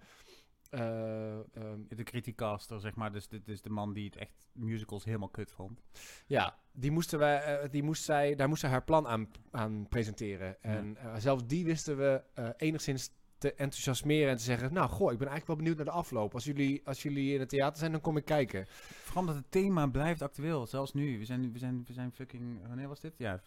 Eh, 0.73 1.39
eh, 1.39 1.39
ehm, 1.53 1.79
De 1.87 2.03
criticaster, 2.03 2.79
zeg 2.79 2.95
maar. 2.95 3.11
Dus 3.11 3.27
dit 3.27 3.47
is 3.47 3.61
de 3.61 3.69
man 3.69 3.93
die 3.93 4.05
het 4.05 4.15
echt 4.15 4.47
musicals 4.51 5.03
helemaal 5.03 5.29
kut 5.29 5.51
vond. 5.51 5.81
ja, 6.27 6.57
die 6.71 6.91
moesten 6.91 7.19
wij, 7.19 7.43
eh, 7.43 7.69
die 7.71 7.83
moest 7.83 8.03
zij, 8.03 8.35
daar 8.35 8.47
moest 8.47 8.61
zij 8.61 8.69
haar 8.69 8.83
plan 8.83 9.07
aan, 9.07 9.31
aan 9.51 9.87
presenteren. 9.89 10.63
En 10.63 10.97
eh, 10.97 11.15
zelfs 11.17 11.47
die 11.47 11.65
wisten 11.65 11.97
we 11.97 12.23
enigszins 12.57 13.11
te 13.37 13.53
enthousiasmeren 13.53 14.29
en 14.29 14.37
te 14.37 14.43
zeggen: 14.43 14.73
Nou, 14.73 14.89
goh, 14.89 15.11
ik 15.11 15.17
ben 15.17 15.27
eigenlijk 15.27 15.47
wel 15.47 15.55
benieuwd 15.55 15.75
naar 15.75 15.85
de 15.85 16.01
afloop. 16.01 16.33
Als 16.33 16.43
jullie, 16.43 16.81
als 16.85 17.03
jullie 17.03 17.33
in 17.33 17.39
het 17.39 17.49
theater 17.49 17.79
zijn, 17.79 17.91
dan 17.91 18.01
kom 18.01 18.17
ik 18.17 18.25
kijken. 18.25 18.65
Vooral 18.67 19.21
omdat 19.21 19.35
het 19.35 19.51
thema 19.51 19.87
blijft 19.87 20.21
actueel. 20.21 20.67
Zelfs 20.67 20.93
nu. 20.93 21.19
We 21.19 21.25
zijn, 21.25 21.51
we 21.51 21.59
zijn, 21.59 21.83
we 21.85 21.93
zijn 21.93 22.11
fucking... 22.11 22.67
Wanneer 22.67 22.87
was 22.87 22.99
dit? 22.99 23.17
Ja, 23.17 23.41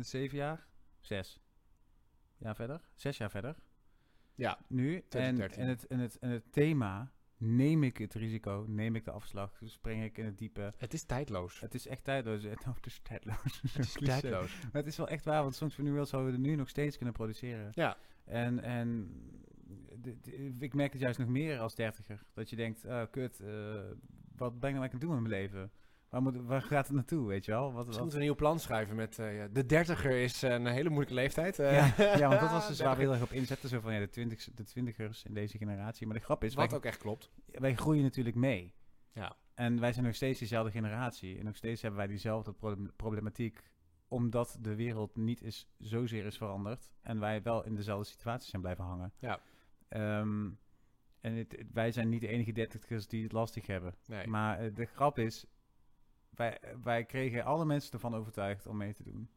zeven 0.00 0.36
jaar? 0.36 0.66
Zes. 1.00 1.40
jaar 2.36 2.54
verder? 2.54 2.88
Zes 2.94 3.16
jaar 3.16 3.30
verder. 3.30 3.56
Ja, 4.38 4.58
Nu. 4.68 4.94
En, 4.96 5.02
2013. 5.08 5.62
en, 5.62 5.68
het, 5.68 5.86
en, 5.86 5.98
het, 5.98 6.18
en 6.18 6.30
het 6.30 6.52
thema... 6.52 7.12
Neem 7.40 7.82
ik 7.82 7.96
het 7.98 8.14
risico? 8.14 8.64
Neem 8.68 8.94
ik 8.96 9.04
de 9.04 9.10
afslag? 9.10 9.60
Spring 9.64 10.04
ik 10.04 10.18
in 10.18 10.24
het 10.24 10.38
diepe? 10.38 10.72
het 10.76 10.92
is 10.92 11.02
tijdloos. 11.04 11.60
Het 11.60 11.74
is 11.74 11.86
echt 11.86 12.04
tijdloos. 12.04 12.42
Het 12.42 12.64
het 12.74 12.86
is 12.86 13.00
tijdloos. 13.02 13.60
Het 13.62 13.78
is 13.78 13.92
tijdloos. 13.92 14.58
Maar 14.62 14.70
het 14.72 14.86
is 14.86 14.96
wel 14.96 15.08
echt 15.08 15.24
waar, 15.24 15.42
want 15.42 15.54
soms 15.54 15.74
van 15.74 15.84
nu 15.84 15.92
wel 15.92 16.06
zouden 16.06 16.32
we 16.32 16.38
er 16.38 16.44
nu 16.48 16.54
nog 16.54 16.68
steeds 16.68 16.96
kunnen 16.96 17.14
produceren. 17.14 17.70
Ja. 17.74 17.96
En, 18.24 18.60
en 18.62 19.10
de- 20.00 20.20
de- 20.20 20.54
ik 20.58 20.74
merk 20.74 20.92
het 20.92 21.00
juist 21.00 21.18
nog 21.18 21.28
meer 21.28 21.58
als 21.58 21.74
dertiger. 21.74 22.22
Dat 22.34 22.50
je 22.50 22.56
denkt, 22.56 22.86
ah, 22.86 23.10
kut, 23.10 23.40
eh, 23.40 23.80
wat 24.36 24.60
ben 24.60 24.68
ik 24.70 24.74
nou 24.74 24.86
aan 24.86 24.90
het 24.92 25.00
doen 25.00 25.10
met 25.10 25.20
mijn 25.28 25.42
leven? 25.42 25.70
Waar, 26.10 26.22
moet, 26.22 26.36
waar 26.36 26.62
gaat 26.62 26.86
het 26.86 26.96
naartoe, 26.96 27.26
weet 27.28 27.44
je 27.44 27.50
wel? 27.50 27.72
Wat, 27.72 27.86
wat, 27.86 27.86
moeten 27.86 28.06
we 28.08 28.14
een 28.14 28.20
nieuw 28.20 28.34
plan 28.34 28.58
schrijven 28.58 28.96
met... 28.96 29.16
ja, 29.16 29.48
de 29.48 29.66
dertiger 29.66 30.10
is 30.22 30.42
een 30.42 30.66
hele 30.66 30.88
moeilijke 30.88 31.14
leeftijd. 31.14 31.58
eh. 31.58 31.72
ja, 31.98 32.16
ja, 32.16 32.28
want 32.28 32.40
dat 32.40 32.50
was 32.50 32.68
dus 32.68 32.80
waar 32.80 32.96
we 32.96 33.02
heel 33.02 33.12
erg 33.12 33.22
op 33.22 33.32
inzetten. 33.32 33.68
Zo 33.68 33.80
van, 33.80 33.92
ja, 33.92 33.98
de, 33.98 34.08
twintig, 34.08 34.48
de 34.54 34.64
twintigers 34.64 35.24
in 35.24 35.34
deze 35.34 35.58
generatie. 35.58 36.06
Maar 36.06 36.16
de 36.16 36.22
grap 36.22 36.44
is, 36.44 36.54
Wat 36.54 36.68
wij, 36.68 36.78
ook 36.78 36.84
echt 36.84 36.98
klopt. 36.98 37.30
wij 37.46 37.74
groeien 37.74 38.02
natuurlijk 38.02 38.36
mee. 38.36 38.74
Ja. 39.12 39.36
En 39.54 39.80
wij 39.80 39.92
zijn 39.92 40.04
nog 40.04 40.14
steeds 40.14 40.40
dezelfde 40.40 40.70
generatie. 40.72 41.38
En 41.38 41.44
nog 41.44 41.56
steeds 41.56 41.82
hebben 41.82 41.98
wij 42.00 42.08
diezelfde 42.08 42.52
proble- 42.52 42.92
problematiek. 42.96 43.60
Omdat 44.08 44.58
de 44.60 44.74
wereld 44.74 45.16
niet 45.16 45.42
is, 45.42 45.68
zozeer 45.78 46.26
is 46.26 46.36
veranderd. 46.36 46.90
En 47.02 47.20
wij 47.20 47.42
wel 47.42 47.64
in 47.64 47.74
dezelfde 47.74 48.04
situatie 48.10 48.48
zijn 48.50 48.62
blijven 48.62 48.84
hangen. 48.84 49.12
Ja. 49.18 49.40
Ehm, 49.88 50.48
en 51.20 51.34
het, 51.34 51.52
het- 51.52 51.72
wij 51.72 51.92
zijn 51.92 52.08
niet 52.08 52.20
de 52.20 52.28
enige 52.28 52.52
dertigers 52.52 53.06
die 53.06 53.22
het 53.22 53.32
lastig 53.32 53.66
hebben. 53.66 53.94
Nee. 54.06 54.26
Maar 54.26 54.58
eh, 54.58 54.74
de 54.74 54.84
grap 54.84 55.18
is, 55.18 55.46
wij, 56.38 56.58
wij 56.82 57.04
kregen 57.04 57.44
alle 57.44 57.64
mensen 57.64 57.92
ervan 57.92 58.14
overtuigd 58.14 58.66
om 58.66 58.76
mee 58.76 58.92
te 58.94 59.02
doen. 59.02 59.28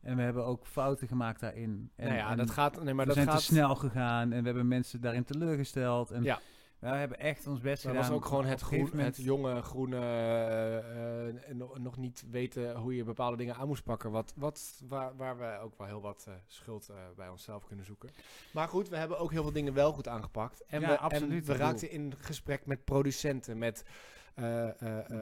En 0.00 0.16
we 0.16 0.22
hebben 0.22 0.44
ook 0.44 0.66
fouten 0.66 1.08
gemaakt 1.08 1.40
daarin. 1.40 1.90
En, 1.96 2.06
nou 2.06 2.18
ja, 2.18 2.30
en 2.30 2.36
dat 2.36 2.50
gaat... 2.50 2.82
Nee, 2.82 2.94
maar 2.94 3.06
we 3.06 3.14
dat 3.14 3.14
zijn 3.14 3.28
gaat... 3.28 3.38
te 3.38 3.44
snel 3.44 3.74
gegaan 3.74 4.32
en 4.32 4.38
we 4.40 4.46
hebben 4.46 4.68
mensen 4.68 5.00
daarin 5.00 5.24
teleurgesteld. 5.24 6.10
En 6.10 6.22
Ja. 6.22 6.40
we 6.78 6.86
hebben 6.88 7.18
echt 7.18 7.46
ons 7.46 7.60
best 7.60 7.82
Dat 7.82 7.92
gedaan. 7.92 8.08
was 8.08 8.16
ook 8.18 8.24
gewoon 8.24 8.44
het, 8.44 8.60
groen, 8.60 8.80
moment- 8.80 9.16
het 9.16 9.24
jonge, 9.24 9.62
groene, 9.62 9.96
eh, 9.96 10.78
eh, 10.78 11.48
en 11.48 11.56
nog, 11.82 11.96
niet 11.96 12.24
weten 12.30 12.76
hoe 12.76 12.96
je 12.96 13.04
bepaalde 13.04 13.36
dingen 13.36 13.54
aan 13.56 13.66
moest 13.66 13.84
pakken. 13.84 14.10
Wat, 14.10 14.32
wat, 14.36 14.82
waar, 14.88 15.16
waar 15.16 15.38
we 15.38 15.58
ook 15.62 15.78
wel 15.78 15.86
heel 15.86 16.00
wat 16.00 16.24
eh, 16.28 16.34
schuld 16.46 16.90
bij 17.16 17.28
onszelf 17.28 17.64
kunnen 17.66 17.84
zoeken. 17.84 18.10
Maar 18.52 18.68
goed, 18.68 18.88
we 18.88 18.96
hebben 18.96 19.18
ook 19.18 19.30
heel 19.30 19.42
veel 19.42 19.52
dingen 19.52 19.74
wel 19.74 19.92
goed 19.92 20.08
aangepakt. 20.08 20.64
En 20.66 20.80
Ja, 20.80 20.88
we, 20.88 20.98
absoluut. 20.98 21.48
En 21.48 21.52
we 21.52 21.58
raakten 21.58 21.90
in 21.90 22.14
gesprek 22.18 22.66
met 22.66 22.84
producenten, 22.84 23.58
met 23.58 23.84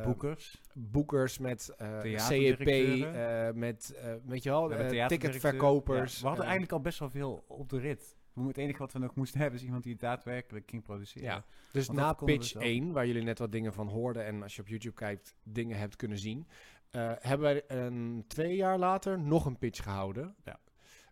Boekers. 0.03 0.61
boekers, 0.75 1.39
met 1.39 1.75
eh 1.79 2.19
CEP, 2.19 2.61
eh, 2.61 3.51
met, 3.55 3.95
eh, 3.95 4.15
weet 4.25 4.43
je 4.43 4.51
wel, 4.51 4.73
eh, 4.73 5.07
ticketverkopers. 5.07 6.15
Ja, 6.15 6.21
we 6.21 6.27
hadden 6.27 6.45
eh, 6.45 6.51
eigenlijk 6.51 6.73
al 6.73 6.81
best 6.81 6.99
wel 6.99 7.11
veel 7.11 7.45
op 7.49 7.69
de 7.69 7.79
rit. 7.79 8.19
We 8.33 8.47
Het 8.47 8.57
enige 8.57 8.79
wat 8.79 8.93
we 8.93 8.99
nog 8.99 9.15
moesten 9.15 9.41
hebben 9.41 9.59
is 9.59 9.65
iemand 9.65 9.85
die 9.85 9.97
daadwerkelijk 9.97 10.71
ging 10.71 10.83
produceren. 10.83 11.29
Ja. 11.29 11.45
Dus 11.73 11.87
Want 11.87 11.99
na 11.99 12.13
pitch 12.13 12.47
zelf. 12.47 12.65
1, 12.65 12.93
waar 12.93 13.07
jullie 13.07 13.23
net 13.23 13.39
wat 13.39 13.53
dingen 13.53 13.73
van 13.73 13.89
hoorden 13.89 14.25
en 14.25 14.43
als 14.43 14.57
je 14.57 14.61
op 14.61 14.69
YouTube 14.69 14.95
kijkt, 14.95 15.35
dingen 15.43 15.79
hebt 15.79 15.97
kunnen 15.97 16.19
zien, 16.19 16.47
eh, 16.91 17.13
hebben 17.19 17.53
wij 17.53 17.63
een, 17.67 18.25
twee 18.27 18.57
jaar 18.57 18.79
later 18.79 19.19
nog 19.19 19.45
een 19.45 19.59
pitch 19.59 19.83
gehouden. 19.83 20.35
Ja. 20.45 20.61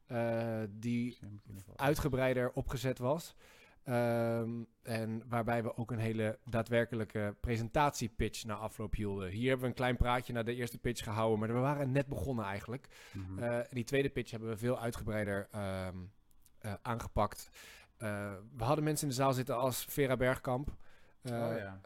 Eh, 0.07 0.69
die 0.71 1.19
uitgebreider 1.77 2.53
opgezet 2.53 2.99
was. 2.99 3.35
Ehm, 3.89 4.51
en 4.83 5.23
waarbij 5.29 5.63
we 5.63 5.77
ook 5.77 5.91
een 5.91 5.99
hele 5.99 6.39
daadwerkelijke 6.45 7.35
presentatiepitch 7.41 8.45
na 8.45 8.55
afloop 8.55 8.95
hielden. 8.95 9.31
Hier 9.31 9.49
hebben 9.49 9.61
we 9.61 9.67
een 9.67 9.75
klein 9.75 9.97
praatje 9.97 10.33
naar 10.33 10.45
de 10.45 10.55
eerste 10.55 10.79
pitch 10.79 11.03
gehouden, 11.03 11.39
maar 11.39 11.49
we 11.55 11.61
waren 11.61 11.93
net 11.93 12.07
begonnen 12.07 12.45
eigenlijk. 12.45 12.89
Mhm. 13.13 13.43
Eh, 13.43 13.59
die 13.71 13.85
tweede 13.85 14.09
pitch 14.09 14.31
hebben 14.31 14.49
we 14.49 14.57
veel 14.57 14.81
uitgebreider 14.81 15.49
ehm, 15.51 15.97
eh, 16.59 16.73
aangepakt. 16.83 17.51
Eh, 17.97 18.33
we 18.57 18.65
hadden 18.65 18.85
mensen 18.85 19.09
in 19.09 19.15
de 19.15 19.21
zaal 19.21 19.33
zitten 19.33 19.57
als 19.57 19.85
Vera 19.85 20.17
Bergkamp. 20.17 20.77
Oh 21.23 21.55
ja. 21.57 21.81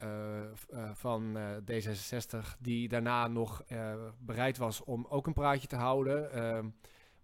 van 0.95 1.37
eh, 1.37 1.57
D66, 1.57 2.59
die 2.59 2.89
daarna 2.89 3.29
nog 3.29 3.65
bereid 4.19 4.57
was 4.57 4.85
om 4.85 5.07
ook 5.09 5.27
een 5.27 5.33
praatje 5.33 5.69
te 5.69 5.77
houden. 5.77 6.33
Ehm, 6.33 6.69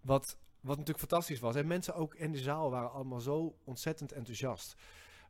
wat, 0.01 0.39
wat 0.61 0.77
natuurlijk 0.77 1.09
fantastisch 1.09 1.41
was. 1.41 1.55
En 1.55 1.67
mensen 1.67 1.95
ook 1.95 2.15
in 2.15 2.33
de 2.33 2.39
zaal 2.39 2.71
waren 2.71 2.93
allemaal 2.93 3.21
zo 3.21 3.59
ontzettend 3.65 4.13
enthousiast. 4.13 4.77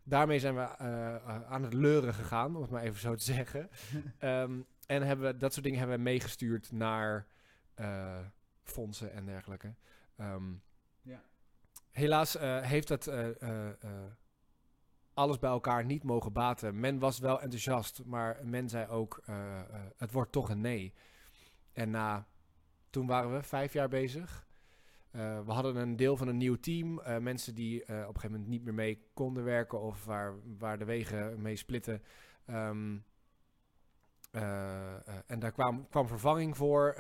Daarmee 0.02 0.38
zijn 0.38 0.54
we 0.54 0.60
eh, 0.60 1.14
eh, 1.14 1.42
aan 1.42 1.62
het 1.62 1.72
leuren 1.74 2.14
gegaan, 2.14 2.56
om 2.56 2.62
het 2.62 2.70
maar 2.70 2.82
even 2.82 3.00
zo 3.00 3.14
te 3.14 3.24
zeggen. 3.24 3.70
Ehm, 4.18 4.60
en 4.86 5.02
hebben 5.02 5.26
we, 5.26 5.36
dat 5.36 5.52
soort 5.52 5.64
dingen 5.64 5.78
hebben 5.78 5.96
we 5.96 6.02
meegestuurd 6.02 6.72
naar 6.72 7.26
eh, 7.74 8.18
fondsen 8.62 9.12
en 9.12 9.24
dergelijke. 9.24 9.74
Ehm, 10.16 10.52
Ja. 11.02 11.22
Helaas 11.90 12.32
heeft 12.62 12.88
dat 12.88 13.10
alles 15.14 15.38
bij 15.38 15.50
elkaar 15.50 15.84
niet 15.84 16.02
mogen 16.02 16.32
baten. 16.32 16.80
Men 16.80 16.98
was 16.98 17.18
wel 17.18 17.40
enthousiast, 17.40 18.04
maar 18.04 18.40
men 18.42 18.68
zei 18.68 18.88
ook: 18.88 19.22
het 19.96 20.12
wordt 20.12 20.32
toch 20.32 20.50
een 20.50 20.60
nee. 20.60 20.94
En 21.72 21.90
na, 21.90 22.26
toen 22.90 23.06
waren 23.06 23.34
we 23.34 23.42
vijf 23.42 23.72
jaar 23.72 23.88
bezig. 23.88 24.47
Eh, 25.10 25.40
we 25.44 25.52
hadden 25.52 25.76
een 25.76 25.96
deel 25.96 26.16
van 26.16 26.28
een 26.28 26.36
nieuw 26.36 26.56
team. 26.56 27.00
eh, 27.00 27.18
mensen 27.18 27.54
die 27.54 27.84
eh, 27.84 27.94
op 27.94 28.14
een 28.14 28.20
gegeven 28.20 28.30
moment 28.30 28.48
niet 28.48 28.64
meer 28.64 28.74
mee 28.74 29.02
konden 29.14 29.44
werken 29.44 29.80
of 29.80 30.04
waar, 30.04 30.34
waar 30.58 30.78
de 30.78 30.84
wegen 30.84 31.42
mee 31.42 31.56
splitten. 31.56 32.02
Ehm, 32.46 32.96
eh, 34.30 34.94
eh, 34.94 35.14
en 35.26 35.38
daar 35.38 35.52
kwam, 35.52 35.88
kwam 35.88 36.06
vervanging 36.06 36.56
voor. 36.56 36.96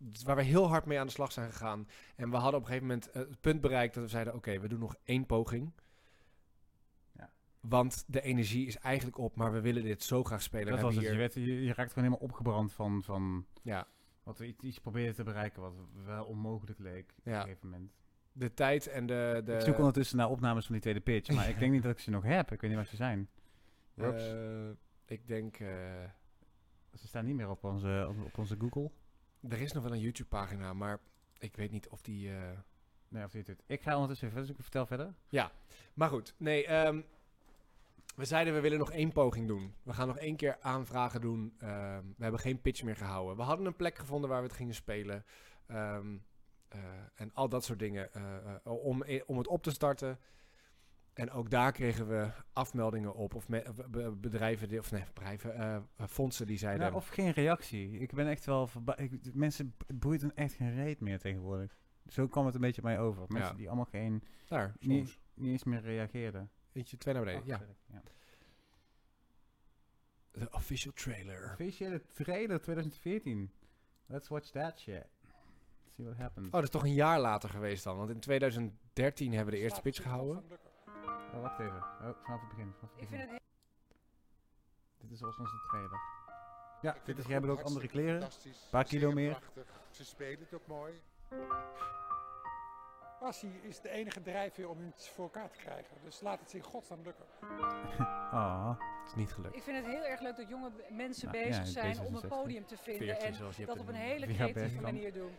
dus 0.00 0.22
waar 0.22 0.36
we 0.36 0.42
heel 0.42 0.68
hard 0.68 0.84
mee 0.86 0.98
aan 0.98 1.06
de 1.06 1.12
slag 1.12 1.32
zijn 1.32 1.52
gegaan. 1.52 1.88
En 2.16 2.30
we 2.30 2.36
hadden 2.36 2.60
op 2.60 2.66
een 2.66 2.72
gegeven 2.72 2.86
moment 2.88 3.08
het 3.12 3.40
punt 3.40 3.60
bereikt 3.60 3.94
dat 3.94 4.02
we 4.02 4.08
zeiden: 4.10 4.34
Oké, 4.34 4.58
we 4.60 4.68
doen 4.68 4.78
nog 4.78 4.96
één 5.04 5.26
poging. 5.26 5.72
Ja. 7.12 7.30
Want 7.60 8.04
de 8.06 8.20
energie 8.20 8.66
is 8.66 8.76
eigenlijk 8.76 9.18
op, 9.18 9.36
maar 9.36 9.52
we 9.52 9.60
willen 9.60 9.82
dit 9.82 10.02
zo 10.02 10.24
graag 10.24 10.42
spelen. 10.42 10.72
dat 10.72 10.80
was 10.80 10.94
het. 10.94 11.04
Je, 11.04 11.14
werd, 11.16 11.34
je, 11.34 11.62
je 11.62 11.72
raakt 11.74 11.92
gewoon 11.92 12.04
helemaal 12.08 12.28
opgebrand 12.28 12.72
van, 12.72 13.02
van 13.02 13.46
Ja, 13.62 13.86
wat 14.28 14.38
we 14.38 14.46
iets, 14.46 14.62
iets 14.64 14.78
probeerden 14.78 15.14
te 15.14 15.22
bereiken 15.22 15.62
wat 15.62 15.72
wel 16.04 16.24
onmogelijk 16.24 16.78
leek 16.78 17.14
op 17.18 17.24
Ja. 17.24 17.34
een 17.36 17.40
gegeven 17.42 17.68
moment. 17.68 17.92
de 18.32 18.54
tijd 18.54 18.86
en 18.86 19.06
de. 19.06 19.42
de 19.44 19.52
ik 19.54 19.60
zoek 19.60 19.78
ondertussen 19.78 20.16
naar 20.16 20.28
opnames 20.28 20.64
van 20.64 20.72
die 20.72 20.82
tweede 20.82 21.00
pitch, 21.00 21.30
maar 21.34 21.48
ik 21.48 21.58
denk 21.58 21.72
niet 21.72 21.82
dat 21.82 21.92
ik 21.92 21.98
ze 21.98 22.10
nog 22.10 22.22
heb. 22.22 22.52
Ik 22.52 22.60
weet 22.60 22.70
niet 22.70 22.78
waar 22.78 22.88
ze 22.88 22.96
zijn. 22.96 23.28
Eh, 23.94 24.68
ik 25.06 25.26
denk. 25.26 25.58
eh, 25.60 25.68
ze 26.94 27.06
staan 27.06 27.24
niet 27.24 27.34
meer 27.34 27.50
op 27.50 27.64
onze, 27.64 28.14
op, 28.24 28.38
onze 28.38 28.56
Google. 28.58 28.90
er 29.48 29.60
is 29.60 29.72
nog 29.72 29.82
wel 29.82 29.92
een 29.92 30.00
YouTube-pagina, 30.00 30.72
maar 30.72 30.98
ik 31.38 31.56
weet 31.56 31.70
niet 31.70 31.88
of 31.88 32.02
die. 32.02 32.30
eh, 32.30 32.58
Nee, 33.10 33.24
of 33.24 33.30
die 33.30 33.42
het 33.46 33.56
doet. 33.56 33.62
Ik 33.66 33.82
ga 33.82 33.92
ondertussen 33.94 34.28
even. 34.28 34.54
Vertel 34.62 34.86
verder. 34.86 35.14
Maar 35.94 36.08
goed, 36.08 36.34
nee. 36.38 36.66
ehm, 36.66 37.00
we 38.18 38.24
zeiden 38.24 38.54
we 38.54 38.60
willen 38.60 38.78
nog 38.78 38.92
één 38.92 39.12
poging 39.12 39.46
doen. 39.48 39.74
We 39.82 39.92
gaan 39.92 40.06
nog 40.06 40.18
één 40.18 40.36
keer 40.36 40.56
aanvragen 40.60 41.20
doen. 41.20 41.54
Ehm, 41.58 42.02
we 42.16 42.22
hebben 42.22 42.40
geen 42.40 42.60
pitch 42.60 42.82
meer 42.82 42.96
gehouden. 42.96 43.36
We 43.36 43.42
hadden 43.42 43.66
een 43.66 43.76
plek 43.76 43.98
gevonden 43.98 44.30
waar 44.30 44.40
we 44.40 44.46
het 44.46 44.56
gingen 44.56 44.74
spelen. 44.74 45.24
Ehm, 45.66 46.16
eh, 46.68 46.80
en 47.14 47.30
al 47.34 47.48
dat 47.48 47.64
soort 47.64 47.78
dingen. 47.78 48.12
eh, 48.12 48.36
eh, 48.64 48.72
om, 48.72 49.04
om 49.26 49.38
het 49.38 49.46
op 49.46 49.62
te 49.62 49.70
starten. 49.70 50.18
En 51.12 51.30
ook 51.30 51.50
daar 51.50 51.72
kregen 51.72 52.08
we 52.08 52.30
afmeldingen 52.52 53.14
op. 53.14 53.34
Of 53.34 53.48
me- 53.48 54.14
bedrijven, 54.20 54.68
die, 54.68 54.78
of 54.78 54.90
nee, 54.90 55.04
bedrijven, 55.14 55.88
fondsen 56.08 56.46
die 56.46 56.58
zeiden... 56.58 56.94
Of 56.94 57.08
geen 57.08 57.30
reactie. 57.30 57.98
Ik 57.98 58.12
ben 58.14 58.26
echt 58.28 58.44
wel 58.44 58.68
ik, 58.96 59.34
Mensen, 59.34 59.74
boeit 59.94 60.34
echt 60.34 60.54
geen 60.54 60.74
reet 60.74 61.00
meer 61.00 61.18
tegenwoordig. 61.18 61.76
Zo 62.06 62.26
kwam 62.26 62.46
het 62.46 62.54
een 62.54 62.60
beetje 62.60 62.80
op 62.82 62.86
mij 62.86 62.98
over. 62.98 63.24
Mensen 63.28 63.50
Ja. 63.50 63.56
die 63.56 63.66
allemaal 63.66 63.84
geen, 63.84 64.22
daar, 64.46 64.74
niet, 64.80 65.06
soms. 65.08 65.20
niet 65.34 65.50
eens 65.50 65.64
meer 65.64 65.80
reageerden. 65.80 66.50
Eentje, 66.78 66.96
twee 66.96 67.14
naar 67.14 67.24
beneden. 67.24 67.42
Oh, 67.42 67.66
ja. 67.86 68.02
De 70.30 70.48
official 70.50 70.92
trailer. 70.92 71.50
Officiële 71.52 72.02
trailer 72.06 72.60
2014. 72.60 73.52
Let's 74.06 74.28
watch 74.28 74.50
that 74.50 74.78
shit. 74.78 75.06
See 75.96 76.04
what 76.04 76.16
happens. 76.16 76.46
Oh, 76.46 76.52
dat 76.52 76.62
is 76.62 76.70
toch 76.70 76.82
een 76.82 76.94
jaar 76.94 77.20
later 77.20 77.48
geweest 77.48 77.84
dan. 77.84 77.96
Want 77.96 78.10
in 78.10 78.20
2013 78.20 79.32
hebben 79.32 79.52
we 79.52 79.58
de 79.58 79.64
eerste 79.64 79.80
pitch 79.80 80.02
gehouden. 80.02 80.44
Oh, 81.34 81.40
wacht 81.40 81.58
even. 81.58 81.76
Oh, 81.76 82.10
vanaf 82.22 82.40
het 82.40 82.48
begin. 82.48 82.72
Vanaf 82.78 82.94
het 82.94 83.02
Ik 83.02 83.08
vind 83.08 83.30
het 83.30 83.40
Dit 84.98 85.10
is 85.10 85.22
als 85.22 85.38
onze 85.38 85.66
trailer. 85.68 86.00
Ja, 86.82 86.92
dit 86.92 87.02
vind 87.04 87.18
is, 87.18 87.24
jij 87.24 87.34
hebt 87.34 87.46
ook 87.48 87.60
andere 87.60 87.88
kleren. 87.88 88.20
fantastisch. 88.20 88.68
Paar 88.70 88.84
kilo 88.84 89.12
meer. 89.12 89.30
prachtig. 89.30 89.80
Ze 89.90 90.04
spelen 90.04 90.40
het 90.40 90.54
ook 90.54 90.66
mooi. 90.66 90.92
Passie 93.20 93.60
is 93.62 93.80
de 93.80 93.90
enige 93.90 94.22
drijfveer 94.22 94.68
om 94.68 94.76
iets 94.88 95.08
voor 95.08 95.24
elkaar 95.24 95.50
te 95.50 95.58
krijgen. 95.58 95.96
Dus 96.04 96.20
laat 96.20 96.40
het 96.40 96.50
zich 96.50 96.64
godsnaam 96.64 96.98
lukken. 97.04 97.24
Ah, 98.32 98.68
Het 98.68 99.08
is 99.08 99.14
niet 99.14 99.32
gelukt. 99.32 99.56
Ik 99.56 99.62
vind 99.62 99.76
het 99.76 99.86
heel 99.86 100.04
erg 100.04 100.20
leuk 100.20 100.36
dat 100.36 100.48
jonge 100.48 100.70
mensen 100.90 101.28
Nou, 101.32 101.44
bezig 101.44 101.64
ja, 101.64 101.70
zijn 101.70 101.98
om 102.00 102.14
een 102.14 102.22
D66. 102.24 102.28
podium 102.28 102.66
te 102.66 102.76
vinden 102.76 103.16
14 103.16 103.44
en 103.58 103.66
dat 103.66 103.78
op 103.78 103.88
een 103.88 103.94
in- 103.94 104.00
hele 104.00 104.26
creatieve 104.26 104.80
manier 104.80 105.12
doen. 105.12 105.36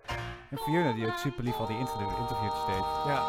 en 0.50 0.58
Fiona 0.58 0.94
die 0.94 1.06
ook 1.08 1.18
super 1.18 1.44
lief 1.44 1.56
al 1.58 1.68
die 1.68 1.78
interview, 1.78 2.18
interviewtjes 2.20 2.66
deed. 2.66 2.84
Ja, 3.06 3.20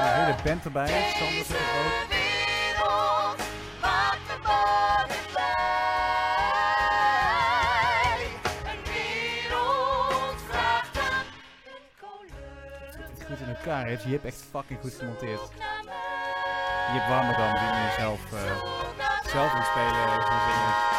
Een 0.00 0.24
hele 0.24 0.34
band 0.44 0.64
erbij. 0.64 0.86
Sander 0.86 1.44
zit 1.44 1.56
er 1.56 1.56
ook. 1.56 2.13
Elkaar 13.54 13.86
heeft. 13.86 14.02
Je 14.02 14.08
hebt 14.08 14.24
echt 14.24 14.42
fucking 14.42 14.80
goed 14.80 14.92
gemonteerd. 14.94 15.40
Je 16.84 17.00
hebt 17.00 17.08
warmer 17.08 17.36
dan 17.36 17.52
die 17.54 17.82
nu 17.82 17.90
zelf 17.98 18.32
eh, 18.32 18.74
zelf 19.26 19.54
in 19.54 19.62
spelen 19.62 20.02
en 20.02 20.22
gaan 20.22 20.50
zingen. 20.50 20.92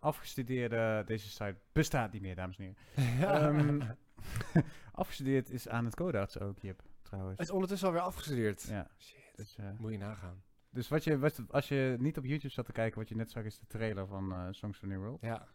afgestudeerde. 0.00 1.02
Deze 1.06 1.28
site 1.28 1.56
bestaat 1.72 2.12
niet 2.12 2.22
meer, 2.22 2.34
dames 2.34 2.58
en 2.58 2.76
heren. 2.96 3.28
Ehm, 3.34 3.80
afgestudeerd 4.92 5.50
is 5.50 5.68
aan 5.68 5.84
het 5.84 5.94
codarts 5.94 6.38
ook, 6.38 6.58
Jip, 6.60 6.82
trouwens. 7.02 7.38
Het 7.38 7.46
is 7.46 7.52
ondertussen 7.54 7.88
alweer 7.88 8.02
afgestudeerd. 8.02 8.62
Ja, 8.62 8.90
Shit, 8.98 9.16
dus, 9.36 9.56
eh, 9.56 9.64
moet 9.78 9.92
je 9.92 9.98
nagaan. 9.98 10.42
dus 10.70 10.88
wat 10.88 11.04
je, 11.04 11.18
wat, 11.18 11.40
als 11.48 11.68
je 11.68 11.96
niet 11.98 12.18
op 12.18 12.24
YouTube 12.24 12.52
zat 12.52 12.64
te 12.64 12.72
kijken, 12.72 12.98
wat 12.98 13.08
je 13.08 13.16
net 13.16 13.30
zag, 13.30 13.44
is 13.44 13.58
de 13.58 13.66
trailer 13.66 14.06
van 14.06 14.32
eh, 14.32 14.46
Songs 14.50 14.78
for 14.78 14.88
New 14.88 14.98
World. 14.98 15.20
Ja, 15.20 15.46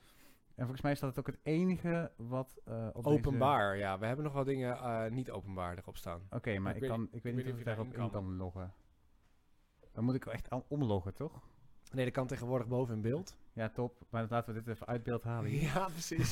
En 0.55 0.62
volgens 0.62 0.81
mij 0.81 0.91
is 0.91 1.00
dat 1.00 1.10
het 1.10 1.19
ook 1.19 1.27
het 1.27 1.39
enige 1.43 2.12
wat 2.15 2.62
eh, 2.65 2.88
op 2.93 3.07
Openbaar, 3.07 3.77
ja. 3.77 4.00
We 4.00 4.05
hebben 4.05 4.25
nog 4.25 4.33
wel 4.33 4.43
dingen 4.43 4.77
eh, 4.77 5.12
niet 5.12 5.31
openbaar 5.31 5.77
erop 5.77 5.98
staan. 5.98 6.22
Oké, 6.29 6.60
maar 6.60 6.75
Ik 6.75 6.81
kan, 6.81 7.07
ik 7.12 7.24
weet 7.24 7.36
niet 7.36 7.51
of 7.51 7.57
ik 7.57 7.65
daarop 7.65 7.93
in 7.93 8.10
kan 8.10 8.36
loggen. 8.36 8.74
Dan 9.91 10.03
moet 10.03 10.15
ik 10.15 10.25
echt 10.25 10.48
omloggen, 10.67 11.13
toch? 11.13 11.41
Nee, 11.91 12.05
dat 12.05 12.13
kan 12.13 12.27
tegenwoordig 12.27 12.67
boven 12.67 12.95
in 12.95 13.01
beeld. 13.01 13.38
Ja, 13.53 13.69
top. 13.69 13.98
Maar 14.10 14.25
laten 14.29 14.53
we 14.53 14.63
dit 14.63 14.74
even 14.74 14.88
uit 14.88 15.03
beeld 15.03 15.24
halen 15.24 15.50
hier. 15.50 15.62
Ja, 15.62 15.88
precies. 15.98 16.31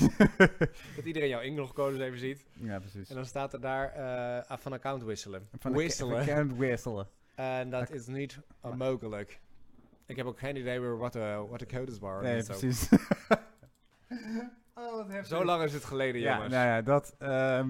dat 0.96 1.06
iedereen 1.06 1.30
jouw 1.30 1.42
inlogcodes 1.42 2.00
even 2.00 2.20
ziet. 2.20 2.46
Ja, 2.54 2.80
precies. 2.80 3.10
En 3.10 3.16
dan 3.16 3.26
staat 3.26 3.54
er 3.54 3.62
daar 3.62 3.94
eh, 3.94 4.58
van 4.58 4.74
account 4.74 5.04
wisselen. 5.04 5.48
Van 5.60 5.72
wisselen. 5.72 6.48
De 6.48 6.56
wisselen. 6.56 7.08
En 7.36 7.70
dat 7.70 7.92
is 7.92 8.08
niet 8.08 8.40
uh, 8.66 8.74
mogelijk. 8.74 9.42
Ik 10.06 10.16
heb 10.16 10.26
ook 10.26 10.40
geen 10.40 10.56
idee 10.56 10.80
meer 10.80 10.98
wat 10.98 11.14
de, 11.14 11.46
wat 11.50 11.60
de 11.60 11.66
codes 11.66 12.00
waren. 12.00 12.24
Nee, 12.24 12.44
precies. 12.44 12.90
oh, 14.76 14.96
wat 14.96 15.08
heftig. 15.08 15.38
Zo 15.38 15.46
lang 15.46 15.64
is 15.64 15.74
het 15.74 15.84
geleden, 15.86 16.22
Ja, 16.22 16.34
jongens. 16.34 16.54
nou 16.54 16.68
ja, 16.68 16.82
dat... 16.82 17.16
ehm, 17.20 17.70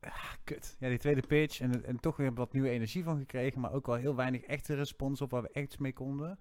ah, 0.00 0.32
kut. 0.44 0.76
Ja, 0.78 0.88
die 0.88 0.98
tweede 0.98 1.26
pitch. 1.26 1.60
En, 1.60 1.84
en 1.84 2.00
toch 2.00 2.16
weer 2.16 2.34
wat 2.34 2.52
nieuwe 2.52 2.68
energie 2.70 3.04
van 3.04 3.18
gekregen. 3.18 3.60
Maar 3.60 3.72
ook 3.72 3.86
wel 3.86 3.96
heel 3.96 4.16
weinig 4.16 4.42
echte 4.42 4.74
respons 4.74 5.20
op 5.20 5.30
waar 5.30 5.42
we 5.42 5.50
echt 5.52 5.78
mee 5.78 5.92
konden. 5.92 6.38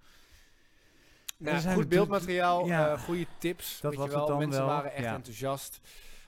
Zijn 1.39 1.75
goed 1.75 1.89
beeldmateriaal, 1.89 2.65
ja. 2.65 2.91
eh, 2.91 3.01
goede 3.03 3.25
tips. 3.37 3.81
Dat 3.81 3.91
weet 3.91 3.99
was 3.99 4.09
je 4.09 4.15
wel. 4.15 4.21
het 4.21 4.29
dan 4.29 4.39
Mensen 4.39 4.59
wel, 4.65 4.69
waren 4.69 4.91
echt 4.93 5.05
ja. 5.05 5.15
enthousiast. 5.15 5.79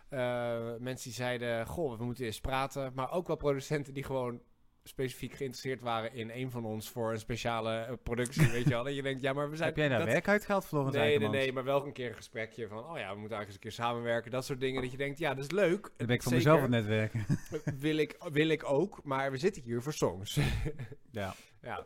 Eh, 0.09 0.19
mensen 0.79 1.03
die 1.09 1.13
zeiden, 1.13 1.67
goh, 1.67 1.97
we 1.97 2.05
moeten 2.05 2.25
eens 2.25 2.39
praten. 2.41 2.91
Maar 2.95 3.11
ook 3.11 3.27
wel 3.27 3.35
producenten 3.35 3.93
die 3.93 4.03
gewoon 4.03 4.41
specifiek 4.83 5.33
geïnteresseerd 5.33 5.81
waren 5.81 6.13
in 6.13 6.29
een 6.29 6.51
van 6.51 6.65
ons 6.65 6.89
voor 6.89 7.11
een 7.11 7.19
speciale 7.19 7.75
eh, 7.75 7.93
productie, 8.03 8.51
weet 8.51 8.63
je 8.63 8.69
wel. 8.69 8.83
Dat 8.83 8.95
je 8.95 9.01
denkt, 9.01 9.21
ja, 9.21 9.33
maar 9.33 9.49
we 9.49 9.55
zijn... 9.55 9.67
Heb 9.67 9.77
jij 9.77 9.89
daar 9.89 9.99
dat- 9.99 10.07
werk 10.07 10.27
uitgehaald, 10.27 10.65
Florence 10.65 10.99
Nee, 10.99 11.19
nee, 11.19 11.29
nee, 11.29 11.53
maar 11.53 11.63
wel 11.63 11.85
een 11.85 11.93
keer 11.93 12.09
een 12.09 12.15
gesprekje 12.15 12.67
van, 12.67 12.77
oh 12.77 12.97
ja, 12.97 13.13
we 13.13 13.19
moeten 13.19 13.37
eigenlijk 13.37 13.47
eens 13.47 13.55
een 13.55 13.59
keer 13.59 13.71
samenwerken. 13.71 14.31
Dat 14.31 14.45
soort 14.45 14.59
dingen, 14.59 14.81
dat 14.81 14.91
je 14.91 14.97
denkt, 14.97 15.19
ja, 15.19 15.33
dat 15.33 15.43
is 15.43 15.51
leuk. 15.51 15.91
Dan 15.97 16.07
ben 16.07 16.15
ik 16.15 16.23
voor 16.23 16.31
Zeker. 16.31 16.47
mezelf 16.51 16.65
aan 16.65 16.71
het 16.73 16.87
netwerken. 16.87 17.25
wil, 17.79 17.97
ik, 17.97 18.15
wil 18.31 18.47
ik 18.47 18.63
ook, 18.63 19.03
maar 19.03 19.31
we 19.31 19.37
zitten 19.37 19.61
hier 19.61 19.81
voor 19.81 19.93
songs. 19.93 20.39
ja. 21.11 21.33
ja. 21.61 21.85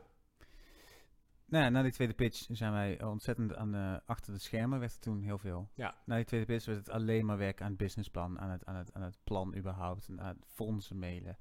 Nou, 1.50 1.63
ja, 1.63 1.70
na 1.70 1.82
die 1.82 1.92
tweede 1.92 2.13
pitch 2.13 2.46
zijn 2.50 2.72
wij 2.72 3.04
ontzettend 3.04 3.56
aan 3.56 3.72
de, 3.72 4.01
achter 4.06 4.34
de 4.34 4.39
schermen. 4.39 4.80
Werd 4.80 4.94
er 4.94 5.00
toen 5.00 5.22
heel 5.22 5.38
veel. 5.38 5.70
Ja. 5.74 5.96
Na 6.06 6.16
die 6.16 6.25
tweede 6.25 6.46
pitch 6.46 6.66
werd 6.66 6.77
het 6.77 6.89
alleen 6.89 7.25
maar 7.25 7.38
werken 7.38 7.66
aan 7.66 7.72
het 7.72 7.80
businessplan. 7.80 8.39
Aan 8.39 8.50
het, 8.50 8.66
aan 8.66 8.75
het, 8.75 8.94
aan 8.94 9.01
het 9.01 9.18
plan 9.24 9.56
überhaupt. 9.56 10.08
En 10.08 10.22
aan 10.22 10.36
het 10.36 10.46
fondsen 10.48 11.00
mailen. 11.00 11.38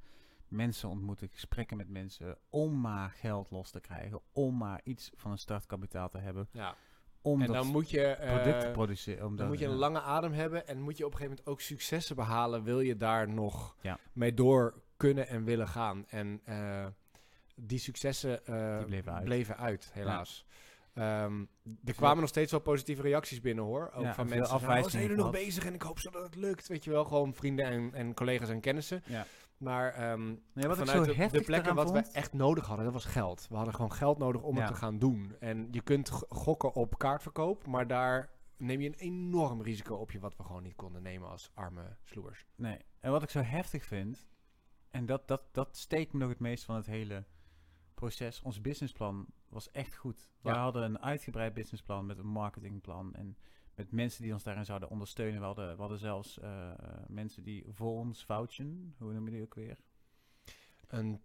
Mensen 0.49 0.89
ontmoeten, 0.89 1.29
gesprekken 1.33 1.77
met 1.77 1.89
mensen. 1.89 2.39
Om 2.51 2.81
maar 2.81 3.11
geld 3.11 3.51
los 3.51 3.71
te 3.71 3.81
krijgen. 3.81 4.21
Om 4.33 4.57
maar 4.57 4.81
iets 4.85 5.11
van 5.17 5.31
een 5.31 5.39
startkapitaal 5.39 6.09
te 6.09 6.19
hebben. 6.19 6.49
ja. 6.53 6.75
Om 7.23 7.43
En 7.43 7.53
dan 7.53 7.67
moet 7.67 7.91
je... 7.91 8.03
eh, 8.07 8.35
product 8.35 8.61
te 8.61 8.71
produceren. 8.71 9.23
Om 9.23 9.29
Dan 9.29 9.37
dat- 9.37 9.47
moet 9.49 9.59
je 9.59 9.65
een 9.65 9.71
ja. 9.71 9.77
lange 9.77 10.01
adem 10.01 10.33
hebben 10.33 10.67
en 10.69 10.81
moet 10.81 10.97
je 10.97 11.05
op 11.07 11.11
een 11.13 11.17
gegeven 11.19 11.37
moment 11.39 11.55
ook 11.55 11.61
successen 11.61 12.17
behalen. 12.17 12.63
Wil 12.63 12.81
je 12.81 12.97
daar 12.97 13.29
nog 13.29 13.77
Ja. 13.81 13.99
mee 14.13 14.35
door 14.35 14.75
kunnen 14.97 15.29
en 15.29 15.45
willen 15.45 15.69
gaan? 15.69 16.05
En 16.09 16.41
eh, 16.45 16.87
die 17.55 17.79
successen 17.79 18.47
eh, 18.47 18.77
Die 18.77 18.87
bleven 18.87 19.13
uit. 19.13 19.25
bleven 19.25 19.57
uit, 19.57 19.91
helaas. 19.93 20.47
Ehm, 20.95 21.45
er 21.85 21.95
kwamen 21.95 22.21
nog 22.21 22.29
steeds 22.29 22.51
wel 22.51 22.61
positieve 22.61 23.03
reacties 23.03 23.41
binnen 23.41 23.65
hoor. 23.65 23.91
Ook 23.95 24.05
Ja, 24.05 24.15
van 24.15 24.29
mensen 24.29 24.47
oh, 24.47 24.53
afwijzingen 24.53 24.91
zijn 24.91 25.03
jullie 25.03 25.17
nog 25.19 25.31
bezig 25.31 25.65
en 25.67 25.75
ik 25.75 25.83
hoop 25.83 25.99
zo 25.99 26.11
dat 26.11 26.23
het 26.23 26.35
lukt. 26.37 26.67
Weet 26.69 26.85
je 26.85 26.91
wel, 26.91 27.05
gewoon 27.05 27.35
vrienden 27.35 27.65
en, 27.65 27.95
en 27.95 28.15
collega's 28.15 28.49
en 28.49 28.61
kennissen. 28.61 29.03
Ja. 29.07 29.27
Maar 29.59 29.93
ehm, 29.93 30.27
Nee, 30.53 30.67
wat 30.67 30.79
ik 30.81 30.87
zo 30.87 31.05
de, 31.05 31.29
de 31.31 31.41
plekken 31.41 31.75
wat 31.75 31.91
vond... 31.91 32.07
we 32.07 32.13
echt 32.13 32.33
nodig 32.33 32.67
hadden, 32.67 32.85
dat 32.85 32.95
was 32.95 33.05
geld. 33.05 33.47
We 33.49 33.57
hadden 33.57 33.75
gewoon 33.75 33.93
geld 33.93 34.19
nodig 34.19 34.43
om 34.43 34.55
Ja. 34.57 34.61
het 34.63 34.71
te 34.73 34.79
gaan 34.79 34.99
doen. 34.99 35.37
En 35.41 35.69
je 35.71 35.81
kunt 35.81 36.09
gokken 36.29 36.75
op 36.75 36.99
kaartverkoop, 36.99 37.67
maar 37.67 37.87
daar 37.87 38.31
neem 38.57 38.81
je 38.81 38.89
een 38.89 38.95
enorm 38.95 39.63
risico 39.63 39.95
op 39.95 40.11
je 40.11 40.19
wat 40.19 40.37
we 40.37 40.43
gewoon 40.43 40.63
niet 40.63 40.77
konden 40.77 41.03
nemen 41.03 41.29
als 41.29 41.51
arme 41.55 41.97
sloers. 42.03 42.47
Nee. 42.55 42.79
En 43.01 43.11
wat 43.11 43.23
ik 43.23 43.31
zo 43.31 43.41
heftig 43.41 43.85
vind, 43.85 44.27
en 44.91 45.07
dat, 45.07 45.29
dat, 45.29 45.43
dat 45.53 45.77
steekt 45.77 46.13
me 46.13 46.19
nog 46.19 46.29
het 46.29 46.41
meest 46.41 46.65
van 46.65 46.75
het 46.77 46.87
hele 46.87 47.25
proces. 47.95 48.43
Ons 48.43 48.61
businessplan 48.61 49.27
was 49.49 49.71
echt 49.71 49.97
goed. 49.97 50.29
We 50.41 50.49
Ja. 50.51 50.61
hadden 50.63 50.83
een 50.83 50.99
uitgebreid 51.03 51.55
businessplan 51.55 52.07
met 52.07 52.19
een 52.19 52.27
marketingplan 52.27 53.15
en 53.15 53.37
met 53.77 53.93
mensen 53.93 54.23
die 54.23 54.33
ons 54.33 54.43
daarin 54.43 54.65
zouden 54.65 54.91
ondersteunen. 54.91 55.41
We 55.41 55.47
hadden, 55.47 55.75
we 55.75 55.81
hadden 55.81 55.99
zelfs 55.99 56.39
eh, 56.39 56.71
mensen 57.09 57.43
die 57.43 57.65
voor 57.69 57.99
ons 57.99 58.25
vouchen. 58.25 58.95
Hoe 58.99 59.13
noem 59.13 59.25
je 59.25 59.31
die 59.31 59.43
ook 59.43 59.55
weer? 59.55 59.79
Een 60.89 61.21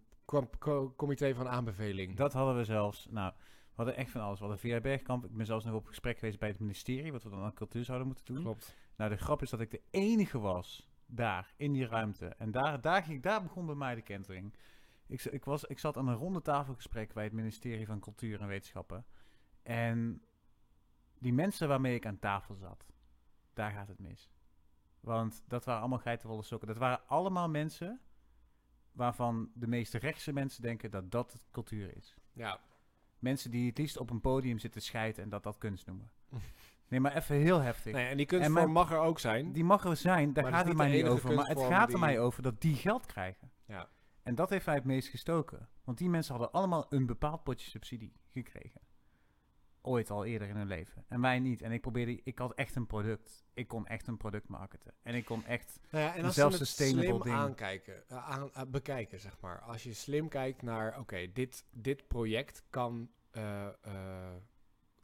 comité 0.96 1.34
van 1.34 1.48
aanbeveling. 1.48 2.16
Dat 2.16 2.32
hadden 2.32 2.56
we 2.56 2.64
zelfs. 2.64 3.06
Nou, 3.10 3.32
we 3.36 3.72
hadden 3.74 3.96
echt 3.96 4.10
van 4.10 4.20
alles. 4.20 4.38
We 4.38 4.44
hadden 4.44 4.60
via 4.62 4.80
Bergkamp. 4.80 5.24
Ik 5.24 5.36
ben 5.36 5.46
zelfs 5.46 5.64
nog 5.64 5.74
op 5.74 5.86
gesprek 5.86 6.18
geweest 6.18 6.38
bij 6.38 6.48
het 6.48 6.58
ministerie, 6.58 7.12
wat 7.12 7.22
we 7.22 7.30
dan 7.30 7.42
aan 7.42 7.54
cultuur 7.54 7.84
zouden 7.84 8.06
moeten 8.06 8.24
doen. 8.24 8.42
Klopt. 8.42 8.76
Nou, 8.96 9.10
de 9.10 9.16
grap 9.16 9.42
is 9.42 9.50
dat 9.50 9.60
ik 9.60 9.70
de 9.70 9.82
enige 9.90 10.38
was 10.38 10.88
daar, 11.06 11.52
in 11.56 11.72
die 11.72 11.86
ruimte. 11.86 12.26
En 12.26 12.50
daar, 12.50 12.80
daar, 12.80 13.02
ging, 13.02 13.22
daar 13.22 13.42
begon 13.42 13.66
bij 13.66 13.74
mij 13.74 13.94
de 13.94 14.02
kentering. 14.02 14.54
Ik, 15.06 15.24
ik, 15.24 15.44
was, 15.44 15.64
ik 15.64 15.78
zat 15.78 15.96
aan 15.96 16.08
een 16.08 16.14
ronde 16.14 16.42
tafelgesprek 16.42 17.12
bij 17.12 17.24
het 17.24 17.32
ministerie 17.32 17.86
van 17.86 18.00
Cultuur 18.00 18.40
en 18.40 18.46
Wetenschappen. 18.46 19.04
En 19.62 20.22
die 21.22 21.32
mensen 21.32 21.68
waarmee 21.68 21.94
ik 21.94 22.06
aan 22.06 22.18
tafel 22.18 22.54
zat, 22.54 22.86
daar 23.52 23.70
gaat 23.70 23.88
het 23.88 23.98
mis. 23.98 24.30
Want 25.00 25.44
dat 25.46 25.64
waren 25.64 25.80
allemaal 25.80 25.98
geitenwolle 25.98 26.42
sokken. 26.42 26.68
Dat 26.68 26.76
waren 26.76 27.06
allemaal 27.06 27.48
mensen 27.48 28.00
waarvan 28.92 29.50
de 29.54 29.66
meeste 29.66 29.98
rechtse 29.98 30.32
mensen 30.32 30.62
denken 30.62 30.90
dat 30.90 31.10
dat 31.10 31.32
het 31.32 31.42
cultuur 31.50 31.96
is. 31.96 32.16
Ja. 32.32 32.60
Mensen 33.18 33.50
die 33.50 33.66
het 33.68 33.78
liefst 33.78 33.96
op 33.96 34.10
een 34.10 34.20
podium 34.20 34.58
zitten 34.58 34.82
schijten 34.82 35.22
en 35.22 35.28
dat 35.28 35.42
dat 35.42 35.58
kunst 35.58 35.86
noemen. 35.86 36.10
Nee, 36.88 37.00
maar 37.00 37.16
even 37.16 37.36
heel 37.36 37.60
heftig. 37.60 37.92
Nee, 37.92 38.08
en 38.08 38.16
die 38.16 38.26
kunstvorm 38.26 38.54
mijn- 38.54 38.72
mag 38.72 38.92
er 38.92 38.98
ook 38.98 39.18
zijn. 39.18 39.52
Die 39.52 39.64
mag 39.64 39.84
er 39.84 39.96
zijn, 39.96 40.32
daar 40.32 40.46
gaat 40.46 40.66
het 40.66 40.76
mij 40.76 40.90
niet 40.90 41.06
over. 41.06 41.34
Maar 41.34 41.46
het 41.46 41.62
gaat 41.62 41.92
er 41.92 41.98
mij 41.98 42.20
over 42.20 42.42
dat 42.42 42.60
die 42.60 42.74
geld 42.74 43.06
krijgen. 43.06 43.50
Ja. 43.64 43.88
En 44.22 44.34
dat 44.34 44.50
heeft 44.50 44.66
mij 44.66 44.74
het 44.74 44.84
meest 44.84 45.08
gestoken. 45.08 45.68
Want 45.84 45.98
die 45.98 46.08
mensen 46.08 46.34
hadden 46.34 46.52
allemaal 46.52 46.86
een 46.88 47.06
bepaald 47.06 47.42
potje 47.42 47.70
subsidie 47.70 48.12
gekregen. 48.32 48.80
Ooit 49.84 50.10
al 50.10 50.24
eerder 50.24 50.48
in 50.48 50.56
hun 50.56 50.66
leven. 50.66 51.04
En 51.08 51.20
wij 51.20 51.38
niet. 51.38 51.62
En 51.62 51.72
ik 51.72 51.80
probeerde, 51.80 52.20
ik 52.24 52.38
had 52.38 52.54
echt 52.54 52.74
een 52.74 52.86
product. 52.86 53.44
Ik 53.54 53.68
kon 53.68 53.86
echt 53.86 54.06
een 54.06 54.16
product 54.16 54.48
marketen. 54.48 54.92
En 55.02 55.14
ik 55.14 55.24
kon 55.24 55.44
echt, 55.44 55.80
Nou 55.90 56.04
ja, 56.04 56.12
en 56.12 56.18
Een 56.18 56.24
als 56.24 56.34
ze 56.34 56.42
het 56.42 56.52
self-sustainable 56.52 57.08
slim 57.08 57.22
ding. 57.22 57.34
aankijken, 57.36 58.08
eh, 58.08 58.28
aan, 58.30 58.52
eh, 58.52 58.62
bekijken, 58.68 59.20
zeg 59.20 59.40
maar. 59.40 59.60
Als 59.60 59.82
je 59.82 59.92
slim 59.92 60.28
kijkt 60.28 60.62
naar, 60.62 60.98
oké, 60.98 61.32
dit, 61.32 61.64
dit 61.70 62.06
project 62.08 62.64
kan, 62.70 63.10
eh, 63.30 63.68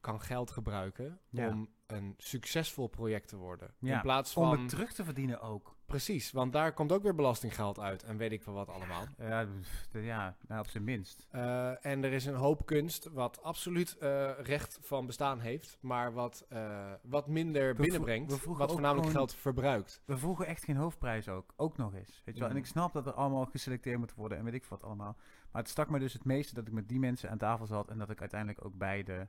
kan 0.00 0.20
geld 0.20 0.50
gebruiken 0.50 1.20
Ja. 1.28 1.48
om 1.48 1.68
een 1.88 2.14
succesvol 2.18 2.86
project 2.86 3.28
te 3.28 3.36
worden. 3.36 3.70
Ja, 3.78 3.94
In 3.94 4.00
plaats 4.00 4.36
om 4.36 4.44
van... 4.48 4.58
het 4.60 4.68
terug 4.68 4.92
te 4.92 5.04
verdienen 5.04 5.40
ook. 5.40 5.76
Precies, 5.86 6.32
want 6.32 6.52
daar 6.52 6.72
komt 6.72 6.92
ook 6.92 7.02
weer 7.02 7.14
belastinggeld 7.14 7.80
uit 7.80 8.02
en 8.02 8.16
weet 8.16 8.32
ik 8.32 8.42
veel 8.42 8.52
wat 8.52 8.68
allemaal. 8.68 9.04
Ja, 9.18 9.46
ja 9.92 10.36
nou, 10.48 10.60
op 10.60 10.66
zijn 10.66 10.84
minst. 10.84 11.26
Eh, 11.30 11.86
en 11.86 12.04
er 12.04 12.12
is 12.12 12.24
een 12.26 12.34
hoop 12.34 12.66
kunst 12.66 13.08
wat 13.12 13.42
absoluut 13.42 13.96
eh, 13.98 14.30
recht 14.38 14.78
van 14.82 15.06
bestaan 15.06 15.40
heeft, 15.40 15.78
maar 15.80 16.12
wat, 16.12 16.44
eh, 16.48 16.92
wat 17.02 17.26
minder 17.28 17.74
binnenbrengt, 17.74 18.30
we 18.44 18.52
wat 18.52 18.70
voornamelijk 18.72 19.06
gewoon- 19.06 19.12
geld 19.28 19.34
verbruikt. 19.34 20.02
We 20.04 20.18
vroegen 20.18 20.46
echt 20.46 20.64
geen 20.64 20.76
hoofdprijs 20.76 21.28
ook. 21.28 21.52
Ook 21.56 21.76
nog 21.76 21.94
eens. 21.94 22.22
Weet 22.24 22.34
je 22.34 22.40
wel? 22.40 22.48
En 22.50 22.54
Mhm. 22.56 22.64
ik 22.64 22.70
snap 22.70 22.92
dat 22.92 23.06
er 23.06 23.12
allemaal 23.12 23.44
geselecteerd 23.46 23.98
moet 23.98 24.14
worden 24.14 24.38
en 24.38 24.44
weet 24.44 24.54
ik 24.54 24.64
wat 24.64 24.82
allemaal. 24.84 25.16
Maar 25.52 25.62
het 25.62 25.70
stak 25.70 25.90
me 25.90 25.98
dus 25.98 26.12
het 26.12 26.24
meeste 26.24 26.54
dat 26.54 26.66
ik 26.66 26.72
met 26.72 26.88
die 26.88 26.98
mensen 26.98 27.30
aan 27.30 27.38
tafel 27.38 27.66
zat 27.66 27.88
en 27.90 27.98
dat 27.98 28.10
ik 28.10 28.20
uiteindelijk 28.20 28.64
ook 28.64 28.74
bij 28.78 29.02
de 29.02 29.26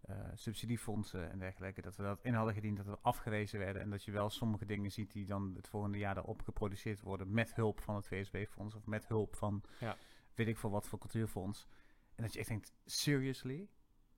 eh, 0.00 0.16
subsidiefondsen 0.34 1.30
en 1.30 1.38
dergelijke, 1.38 1.82
dat 1.82 1.96
we 1.96 2.02
dat 2.02 2.22
in 2.22 2.34
hadden 2.34 2.54
gediend, 2.54 2.76
dat 2.76 2.86
we 2.86 2.98
afgewezen 3.00 3.58
werden 3.58 3.82
en 3.82 3.90
dat 3.90 4.04
je 4.04 4.10
wel 4.12 4.30
sommige 4.30 4.64
dingen 4.64 4.92
ziet 4.92 5.12
die 5.12 5.26
dan 5.26 5.52
het 5.56 5.68
volgende 5.68 5.98
jaar 5.98 6.14
daarop 6.14 6.42
geproduceerd 6.42 7.00
worden 7.00 7.32
met 7.32 7.54
hulp 7.54 7.80
van 7.80 7.94
het 7.94 8.06
VSB-fonds 8.06 8.74
of 8.74 8.86
met 8.86 9.08
hulp 9.08 9.36
van 9.36 9.62
Ja. 9.80 9.96
weet 10.34 10.48
ik 10.48 10.58
veel 10.58 10.70
wat 10.70 10.88
voor 10.88 10.98
cultuurfonds. 10.98 11.66
En 12.14 12.22
dat 12.22 12.32
je 12.32 12.38
echt 12.38 12.48
denkt, 12.48 12.72
seriously? 12.84 13.68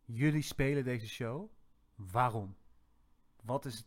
Jullie 0.04 0.42
spelen 0.42 0.84
deze 0.84 1.08
show? 1.08 1.50
Waarom? 1.94 2.56
Wat 3.42 3.64
is 3.64 3.76
het 3.76 3.86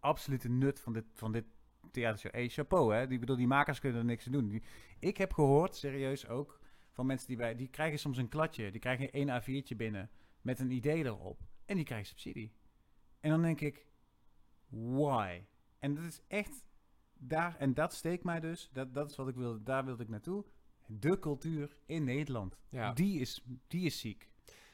absolute 0.00 0.48
nut 0.48 0.80
van 0.80 0.92
dit, 0.92 1.04
van 1.12 1.32
dit 1.32 1.44
theatershow? 1.90 2.32
Hey, 2.32 2.48
chapeau, 2.48 2.94
hè? 2.94 3.06
Die, 3.06 3.18
bedoel, 3.18 3.36
die 3.36 3.46
makers 3.46 3.80
kunnen 3.80 3.98
er 3.98 4.04
niks 4.04 4.26
aan 4.26 4.32
doen. 4.32 4.48
Die, 4.48 4.62
ik 4.98 5.16
heb 5.16 5.32
gehoord, 5.32 5.76
serieus 5.76 6.26
ook, 6.26 6.60
van 6.90 7.06
mensen 7.06 7.26
die 7.26 7.36
bij... 7.36 7.54
Die 7.54 7.68
krijgen 7.68 7.98
soms 7.98 8.18
een 8.18 8.28
kladje. 8.28 8.70
Die 8.70 8.80
krijgen 8.80 9.12
één 9.12 9.42
A4'tje 9.42 9.76
binnen 9.76 10.10
met 10.42 10.58
een 10.60 10.70
idee 10.70 11.04
erop. 11.04 11.40
En 11.64 11.76
die 11.76 11.84
krijgen 11.84 12.06
subsidie. 12.06 12.52
En 13.20 13.30
dan 13.30 13.42
denk 13.42 13.60
ik, 13.60 13.86
why? 14.68 15.44
En 15.78 15.94
dat 15.94 16.04
is 16.04 16.20
echt... 16.28 16.64
Daar, 17.24 17.56
en 17.56 17.74
dat 17.74 17.94
steekt 17.94 18.24
mij 18.24 18.40
dus. 18.40 18.70
Dat, 18.72 18.94
dat 18.94 19.10
is 19.10 19.16
wat 19.16 19.28
ik 19.28 19.34
wilde. 19.34 19.62
Daar 19.62 19.84
wilde 19.84 20.02
ik 20.02 20.08
naartoe. 20.08 20.44
De 20.86 21.18
cultuur 21.18 21.76
in 21.86 22.04
Nederland. 22.04 22.58
Ja. 22.68 22.92
Die, 22.92 23.20
is, 23.20 23.44
die 23.68 23.86
is 23.86 24.00
ziek. 24.00 24.30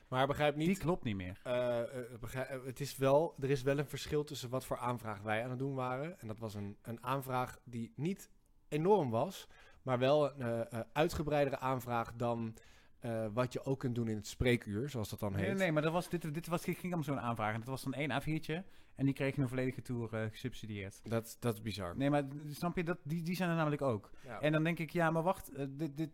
Maar 0.08 0.26
begrijp 0.26 0.56
niet, 0.56 0.66
Die 0.66 0.78
klopt 0.78 1.04
niet 1.04 1.16
meer. 1.16 1.40
Eh, 1.42 1.80
eh, 1.80 2.20
begrijp- 2.20 2.48
eh, 2.48 2.64
het 2.64 2.80
is 2.80 2.96
wel, 2.96 3.34
er 3.40 3.50
is 3.50 3.62
wel 3.62 3.78
een 3.78 3.86
verschil 3.86 4.24
tussen 4.24 4.50
wat 4.50 4.66
voor 4.66 4.78
aanvraag 4.78 5.20
wij 5.20 5.44
aan 5.44 5.50
het 5.50 5.58
doen 5.58 5.74
waren. 5.74 6.20
En 6.20 6.26
dat 6.26 6.38
was 6.38 6.54
een, 6.54 6.76
een 6.82 7.02
aanvraag 7.04 7.58
die 7.64 7.92
niet 7.96 8.30
enorm 8.68 9.10
was, 9.10 9.48
maar 9.82 9.98
wel 9.98 10.40
een 10.40 10.84
uitgebreidere 10.92 11.58
aanvraag 11.58 12.14
dan 12.14 12.54
eh, 13.00 13.26
wat 13.32 13.52
je 13.52 13.64
ook 13.64 13.78
kunt 13.78 13.94
doen 13.94 14.08
in 14.08 14.16
het 14.16 14.26
spreekuur, 14.26 14.88
zoals 14.88 15.08
dat 15.08 15.20
dan 15.20 15.34
heet. 15.34 15.46
Nee, 15.46 15.54
nee, 15.54 15.72
maar 15.72 15.82
dat 15.82 15.92
was, 15.92 16.08
dit, 16.08 16.34
dit 16.34 16.46
was, 16.46 16.64
ging 16.64 16.94
om 16.94 17.02
zo'n 17.02 17.20
aanvraag. 17.20 17.52
En 17.52 17.60
dat 17.60 17.68
was 17.68 17.82
dan 17.82 17.94
één 17.94 18.10
A4'tje. 18.22 18.62
En 18.94 19.04
die 19.04 19.14
kregen 19.14 19.42
een 19.42 19.48
volledige 19.48 19.82
tour 19.82 20.14
eh, 20.14 20.30
gesubsidieerd. 20.30 21.00
Dat, 21.04 21.36
dat 21.40 21.54
is 21.54 21.62
bizar. 21.62 21.96
Nee, 21.96 22.10
maar 22.10 22.24
snap 22.50 22.76
je, 22.76 22.84
dat, 22.84 22.98
die, 23.02 23.22
die 23.22 23.36
zijn 23.36 23.50
er 23.50 23.56
namelijk 23.56 23.82
ook. 23.82 24.10
Ja. 24.24 24.40
En 24.40 24.52
dan 24.52 24.64
denk 24.64 24.78
ik, 24.78 24.90
ja, 24.90 25.10
maar 25.10 25.22
wacht, 25.22 25.52
eh, 25.52 25.66
dit, 25.68 25.96
dit, 25.96 26.10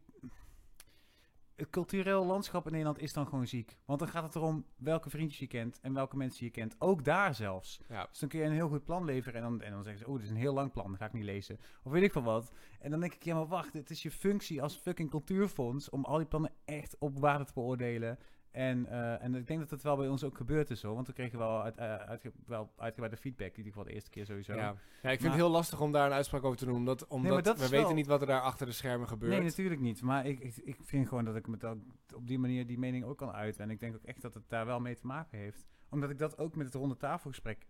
het 1.57 1.71
cultureel 1.71 2.27
landschap 2.27 2.67
in 2.67 2.73
Nederland 2.73 2.99
is 2.99 3.12
dan 3.12 3.27
gewoon 3.27 3.47
ziek. 3.47 3.77
Want 3.85 3.99
dan 3.99 4.09
gaat 4.09 4.23
het 4.23 4.35
erom 4.35 4.64
welke 4.77 5.11
vriendjes 5.11 5.38
je 5.38 5.47
kent 5.47 5.81
en 5.81 5.95
welke 5.95 6.17
mensen 6.17 6.45
je 6.45 6.51
kent. 6.51 6.77
Ook 6.79 7.05
daar 7.05 7.35
zelfs. 7.35 7.81
Ja. 7.88 8.07
Dus 8.11 8.19
dan 8.19 8.29
kun 8.29 8.38
je 8.38 8.45
een 8.45 8.53
heel 8.53 8.69
goed 8.69 8.85
plan 8.85 9.05
leveren 9.05 9.43
en 9.43 9.43
dan, 9.43 9.61
en 9.61 9.73
dan 9.73 9.83
zeggen 9.83 10.05
ze, 10.05 10.11
oh, 10.11 10.14
dit 10.14 10.25
is 10.25 10.31
een 10.31 10.37
heel 10.37 10.55
lang 10.55 10.73
plan, 10.73 10.90
dat 10.90 10.97
ga 10.97 11.07
ik 11.07 11.12
niet 11.12 11.25
lezen. 11.25 11.59
Of 11.83 11.93
weet 11.93 12.03
ik 12.03 12.12
veel 12.12 12.23
wat. 12.23 12.53
En 12.81 12.90
dan 12.90 13.01
denk 13.01 13.14
ik, 13.14 13.23
ja, 13.23 13.35
maar 13.35 13.47
wacht, 13.47 13.73
het 13.73 13.90
is 13.90 14.03
je 14.03 14.11
functie 14.11 14.62
als 14.62 14.77
fucking 14.77 15.11
cultuurfonds 15.11 15.90
om 15.90 16.05
al 16.05 16.17
die 16.17 16.27
plannen 16.27 16.53
echt 16.64 16.97
op 16.99 17.19
waarde 17.19 17.45
te 17.45 17.53
beoordelen. 17.53 18.19
En, 18.55 18.87
eh, 18.87 19.23
en 19.23 19.35
ik 19.35 19.47
denk 19.47 19.61
dat 19.61 19.71
het 19.71 19.83
wel 19.83 19.97
bij 19.97 20.09
ons 20.09 20.25
ook 20.25 20.37
gebeurd 20.37 20.71
is 20.71 20.83
hoor. 20.83 20.95
Want 20.95 21.07
we 21.07 21.12
kregen 21.12 21.38
wel, 21.38 21.62
uit, 21.62 21.77
uh, 21.79 21.95
uitge 21.95 22.33
wel 22.47 22.73
uitgebreide 22.77 23.17
feedback. 23.21 23.51
In 23.51 23.57
ieder 23.57 23.73
geval 23.73 23.85
de 23.87 23.93
eerste 23.93 24.11
keer 24.11 24.25
sowieso. 24.27 24.53
Ja. 24.55 24.61
ja, 24.61 24.71
ik 24.71 24.77
vind 25.03 25.21
Maar- 25.21 25.31
het 25.31 25.40
heel 25.40 25.51
lastig 25.51 25.81
om 25.81 25.93
daar 25.93 26.07
een 26.07 26.12
uitspraak 26.12 26.45
over 26.45 26.59
te 26.59 26.64
doen. 26.64 26.75
Omdat, 26.75 27.07
omdat 27.07 27.45
dat 27.45 27.57
we 27.59 27.69
weten 27.69 27.87
wel- 27.87 27.95
niet 27.95 28.07
wat 28.07 28.21
er 28.21 28.27
daar 28.27 28.40
achter 28.40 28.67
de 28.67 28.73
schermen 28.73 29.09
gebeurt. 29.09 29.33
Nee, 29.33 29.43
natuurlijk 29.43 29.81
niet. 29.81 30.03
Maar 30.03 30.27
ik, 30.27 30.40
ik, 30.40 30.57
ik 30.57 30.77
vind 30.83 31.09
gewoon 31.09 31.25
dat 31.25 31.37
ik 31.37 31.47
met 31.47 31.61
dat, 31.61 31.77
op 32.14 32.27
die 32.27 32.38
manier 32.38 32.67
die 32.67 32.79
mening 32.79 33.05
ook 33.05 33.19
kan 33.19 33.33
uiten. 33.33 33.62
En 33.64 33.71
ik 33.71 33.81
denk 33.81 33.95
ook 33.95 34.05
echt 34.05 34.23
dat 34.23 34.35
het 34.35 34.49
daar 34.49 34.67
wel 34.67 34.81
mee 34.81 34.95
te 34.95 35.07
maken 35.07 35.38
heeft. 35.38 35.67
Omdat 35.90 36.11
ik 36.11 36.19
dat 36.19 36.38
ook 36.38 36.57
met 36.57 36.67
het 36.67 36.75
ronde 36.75 36.97
tafelgesprek... 36.97 37.67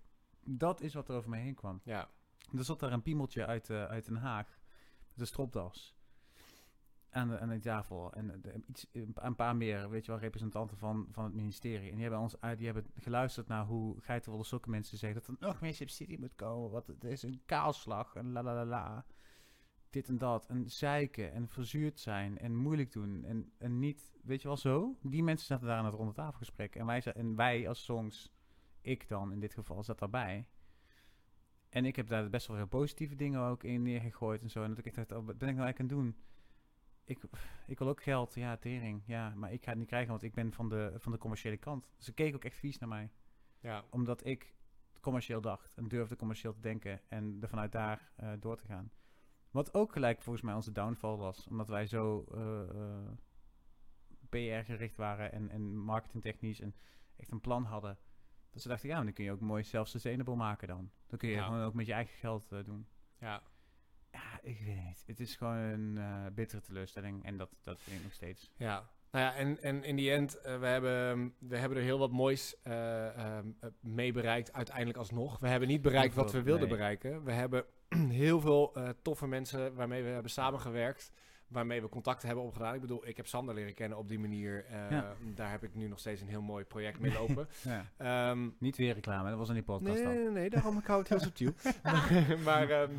Dat 0.46 0.80
is 0.80 0.94
wat 0.94 1.08
er 1.08 1.16
over 1.16 1.30
me 1.30 1.36
heen 1.36 1.54
kwam. 1.54 1.80
Ja, 1.84 2.08
Er 2.56 2.64
zat 2.64 2.80
daar 2.80 2.92
een 2.92 3.02
piemeltje 3.02 3.46
uit, 3.46 3.70
eh, 3.70 3.84
uit 3.84 4.04
Den 4.06 4.16
Haag. 4.16 4.58
Met 5.10 5.20
een 5.20 5.26
stropdas. 5.26 5.96
Aan 7.14 7.28
de, 7.28 7.38
aan 7.38 7.60
tafel. 7.60 8.12
En 8.12 8.42
eh, 8.42 8.54
iets, 8.66 8.86
een 8.92 9.34
paar 9.34 9.56
meer, 9.56 9.90
weet 9.90 10.04
je 10.04 10.10
wel, 10.10 10.20
representanten 10.20 10.76
van, 10.76 11.06
van 11.10 11.24
het 11.24 11.34
ministerie. 11.34 11.88
En 11.88 11.94
die 11.94 12.02
hebben, 12.02 12.20
ons, 12.20 12.36
die 12.56 12.66
hebben 12.66 12.86
geluisterd 12.96 13.48
naar 13.48 13.64
hoe 13.64 13.96
geitenwolle 14.00 14.44
sokken 14.44 14.70
mensen 14.70 14.98
zeggen... 14.98 15.20
dat 15.20 15.28
er 15.28 15.46
nog 15.46 15.60
meer 15.60 15.74
subsidie 15.74 16.20
moet 16.20 16.34
komen. 16.34 16.70
Wat, 16.70 16.86
het 16.86 17.04
is 17.04 17.22
een 17.22 17.40
kaalslag 17.46 18.14
en 18.14 18.32
la 18.32 18.42
la 18.42 18.54
la 18.54 18.64
la. 18.64 19.04
Dit 19.90 20.08
en 20.08 20.18
dat. 20.18 20.46
En 20.46 20.70
zeiken 20.70 21.32
en 21.32 21.48
verzuurd 21.48 22.00
zijn 22.00 22.38
en 22.38 22.56
moeilijk 22.56 22.92
doen. 22.92 23.24
En, 23.24 23.52
en 23.58 23.78
niet, 23.78 24.12
weet 24.22 24.42
je 24.42 24.48
wel, 24.48 24.56
zo. 24.56 24.96
Die 25.02 25.22
mensen 25.22 25.46
zaten 25.46 25.66
daar 25.66 25.78
aan 25.78 25.84
het 25.84 25.94
ronde 25.94 26.12
tafelgesprek. 26.12 26.76
En 26.76 26.86
wij, 26.86 27.02
en 27.02 27.36
wij 27.36 27.68
als 27.68 27.84
songs, 27.84 28.32
ik 28.80 29.08
dan 29.08 29.32
in 29.32 29.40
dit 29.40 29.54
geval, 29.54 29.82
zat 29.82 29.98
daarbij. 29.98 30.48
En 31.68 31.84
ik 31.84 31.96
heb 31.96 32.08
daar 32.08 32.30
best 32.30 32.46
wel 32.46 32.56
veel 32.56 32.66
positieve 32.66 33.14
dingen 33.14 33.40
ook 33.40 33.62
in 33.62 33.82
neergegooid 33.82 34.42
en 34.42 34.50
zo. 34.50 34.62
En 34.62 34.74
dat 34.74 34.84
ik 34.84 34.94
dacht, 34.94 35.12
oh, 35.12 35.26
wat 35.26 35.38
ben 35.38 35.48
ik 35.48 35.54
nou 35.54 35.66
eigenlijk 35.66 35.80
aan 35.80 35.98
het 35.98 36.06
doen? 36.06 36.16
Ik, 37.04 37.20
ik 37.66 37.78
wil 37.78 37.88
ook 37.88 38.02
geld, 38.02 38.34
ja, 38.34 38.56
tering. 38.56 39.02
Ja, 39.06 39.32
maar 39.34 39.52
ik 39.52 39.64
ga 39.64 39.70
het 39.70 39.78
niet 39.78 39.88
krijgen, 39.88 40.10
want 40.10 40.22
ik 40.22 40.34
ben 40.34 40.52
van 40.52 40.68
de, 40.68 40.92
van 40.96 41.12
de 41.12 41.18
commerciële 41.18 41.56
kant. 41.56 41.92
Ze 41.98 42.12
keken 42.12 42.34
ook 42.34 42.44
echt 42.44 42.56
vies 42.56 42.78
naar 42.78 42.88
mij. 42.88 43.10
ja. 43.60 43.84
Omdat 43.90 44.26
ik 44.26 44.54
commercieel 45.00 45.40
dacht 45.40 45.74
en 45.76 45.88
durfde 45.88 46.16
commercieel 46.16 46.52
te 46.52 46.60
denken 46.60 47.00
en 47.08 47.38
er 47.40 47.48
vanuit 47.48 47.72
daar 47.72 48.10
eh, 48.16 48.32
door 48.40 48.56
te 48.56 48.64
gaan. 48.66 48.90
Wat 49.50 49.74
ook 49.74 49.92
gelijk 49.92 50.22
volgens 50.22 50.44
mij 50.44 50.54
onze 50.54 50.72
downfall 50.72 51.16
was. 51.16 51.46
Omdat 51.48 51.68
wij 51.68 51.86
zo 51.86 52.24
eh, 52.34 52.68
eh, 52.68 53.10
PR-gericht 54.28 54.96
waren 54.96 55.32
en, 55.32 55.50
en 55.50 55.76
marketingtechnisch 55.76 56.60
en 56.60 56.74
echt 57.16 57.30
een 57.30 57.40
plan 57.40 57.64
hadden. 57.64 57.98
Dat 58.50 58.62
ze 58.62 58.68
dachten, 58.68 58.88
ja, 58.88 58.94
maar 58.96 59.04
dan 59.04 59.14
kun 59.14 59.24
je 59.24 59.32
ook 59.32 59.40
mooi 59.40 59.62
self-sustainable 59.62 60.34
maken 60.36 60.68
dan. 60.68 60.90
Dan 61.06 61.18
kun 61.18 61.28
je 61.28 61.34
Ja. 61.34 61.44
gewoon 61.44 61.62
ook 61.64 61.74
met 61.74 61.86
je 61.86 61.92
eigen 61.92 62.14
geld 62.18 62.48
doen. 62.48 62.86
ja. 63.18 63.42
Ik 64.44 64.60
weet 64.64 64.84
niet. 64.84 65.02
Het 65.06 65.20
is 65.20 65.36
gewoon 65.36 65.56
een 65.56 65.98
eh, 65.98 66.26
bittere 66.34 66.62
teleurstelling. 66.62 67.24
En 67.24 67.36
dat, 67.36 67.50
dat 67.62 67.80
vind 67.80 67.96
ik 67.96 68.02
nog 68.02 68.12
steeds. 68.12 68.50
Ja, 68.56 68.88
nou 69.10 69.24
ja, 69.24 69.34
en, 69.34 69.62
en 69.62 69.84
in 69.84 69.96
die 69.96 70.10
end, 70.10 70.40
eh, 70.40 70.58
we, 70.58 70.66
hebben, 70.66 71.34
we 71.38 71.56
hebben 71.56 71.78
er 71.78 71.84
heel 71.84 71.98
wat 71.98 72.10
moois 72.10 72.56
ehm, 72.62 73.48
eh, 73.60 73.68
mee 73.80 74.12
bereikt, 74.12 74.52
uiteindelijk 74.52 74.98
alsnog. 74.98 75.38
We 75.38 75.48
hebben 75.48 75.68
niet 75.68 75.82
bereikt 75.82 76.14
wat 76.14 76.32
we 76.32 76.42
wilden 76.42 76.68
nee. 76.68 76.76
bereiken. 76.76 77.24
We 77.24 77.32
hebben 77.32 77.64
heel 78.22 78.40
veel 78.40 78.76
toffe 79.02 79.26
mensen 79.26 79.74
waarmee 79.74 80.02
we 80.02 80.08
hebben 80.08 80.30
samengewerkt, 80.30 81.12
waarmee 81.48 81.82
we 81.82 81.88
contacten 81.88 82.26
hebben 82.26 82.44
opgedaan. 82.44 82.74
Ik 82.74 82.80
bedoel, 82.80 83.06
ik 83.06 83.16
heb 83.16 83.26
Sander 83.26 83.54
leren 83.54 83.74
kennen 83.74 83.98
op 83.98 84.08
die 84.08 84.18
manier. 84.18 84.64
Ja. 84.90 85.16
Daar 85.34 85.50
heb 85.50 85.64
ik 85.64 85.74
nu 85.74 85.88
nog 85.88 85.98
steeds 85.98 86.20
een 86.20 86.28
heel 86.28 86.42
mooi 86.42 86.64
project 86.64 86.98
mee 87.00 87.12
lopen. 87.12 87.48
Ja. 87.62 87.84
Ehm, 87.96 88.48
Niet 88.58 88.76
weer 88.76 88.94
reclame, 88.94 89.28
dat 89.28 89.38
was 89.38 89.48
in 89.48 89.54
die 89.54 89.62
podcast 89.62 89.94
Nee, 89.94 90.04
dan. 90.04 90.22
nee, 90.22 90.30
nee, 90.30 90.50
daarom 90.50 90.78
ik 90.78 90.86
hou 90.86 90.98
het 90.98 91.08
heel 91.08 91.20
subtiel. 91.30 91.52
maar 92.44 92.70
ehm, 92.70 92.90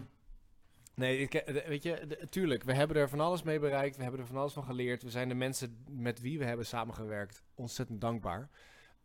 nee, 0.96 1.18
ik, 1.18 1.44
weet 1.68 1.84
je, 1.84 2.18
tuurlijk, 2.30 2.64
we 2.64 2.74
hebben 2.74 2.98
er 2.98 3.10
van 3.10 3.20
alles 3.20 3.44
mee 3.44 3.60
bereikt. 3.60 3.96
We 3.96 4.02
hebben 4.02 4.22
er 4.22 4.28
van 4.28 4.38
alles 4.38 4.54
van 4.54 4.64
geleerd. 4.64 5.04
We 5.04 5.10
zijn 5.10 5.30
de 5.30 5.36
mensen 5.36 5.84
met 5.90 6.22
wie 6.22 6.40
we 6.40 6.46
hebben 6.46 6.66
samengewerkt 6.66 7.44
ontzettend 7.56 8.02
dankbaar. 8.02 8.50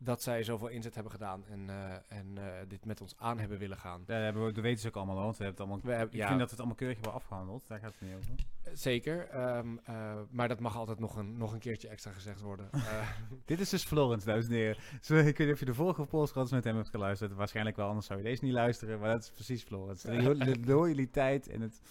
Dat 0.03 0.21
zij 0.23 0.43
zoveel 0.43 0.67
inzet 0.67 0.93
hebben 0.93 1.11
gedaan 1.11 1.43
en, 1.49 1.69
eh, 1.69 1.93
en 2.17 2.37
eh, 2.37 2.43
dit 2.67 2.85
met 2.85 3.01
ons 3.01 3.13
aan 3.17 3.39
hebben 3.39 3.57
willen 3.57 3.77
gaan. 3.77 4.03
Daar 4.05 4.23
hebben 4.23 4.45
we, 4.45 4.51
dat 4.51 4.63
weten 4.63 4.79
ze 4.81 4.87
ook 4.87 4.95
allemaal, 4.95 5.15
want 5.15 5.37
we 5.37 5.43
hebben 5.43 5.61
het 5.63 5.71
allemaal... 5.71 5.91
We 5.91 5.97
hebben, 5.97 6.13
Ik 6.15 6.21
ja, 6.21 6.27
vind 6.27 6.39
dat 6.39 6.45
we 6.49 6.51
het 6.51 6.59
allemaal 6.59 6.77
keurig 6.77 6.97
hebben 6.97 7.13
afgehandeld. 7.15 7.67
Daar 7.67 7.79
gaat 7.79 7.93
het 7.99 8.01
niet 8.09 8.15
over. 8.17 8.29
zeker. 8.73 9.27
ehm, 9.29 9.77
eh, 9.83 10.13
maar 10.29 10.47
dat 10.47 10.59
mag 10.59 10.75
altijd 10.77 10.99
nog 10.99 11.15
een, 11.15 11.37
nog 11.37 11.53
een 11.53 11.59
keertje 11.59 11.87
extra 11.87 12.11
gezegd 12.11 12.41
worden. 12.41 12.69
Eh, 12.91 13.09
Dit 13.45 13.59
is 13.59 13.69
dus 13.69 13.83
Florence, 13.83 14.25
dames 14.25 14.45
en 14.45 14.51
heren. 14.51 14.77
Zo, 15.01 15.15
ik 15.15 15.23
weet 15.37 15.39
niet 15.39 15.51
of 15.51 15.59
je 15.59 15.65
de 15.65 15.73
vorige 15.73 16.05
podcast 16.05 16.51
met 16.51 16.63
hem 16.63 16.75
hebt 16.75 16.89
geluisterd. 16.89 17.33
Waarschijnlijk 17.33 17.75
wel, 17.75 17.87
anders 17.87 18.05
zou 18.05 18.19
je 18.19 18.25
deze 18.25 18.43
niet 18.43 18.53
luisteren. 18.53 18.99
Maar 18.99 19.09
dat 19.11 19.23
is 19.23 19.31
precies 19.31 19.63
Florence. 19.63 20.09
De, 20.11 20.21
lo- 20.21 20.33
de 20.33 20.59
loyaliteit 20.73 21.47
en 21.47 21.61
het... 21.61 21.81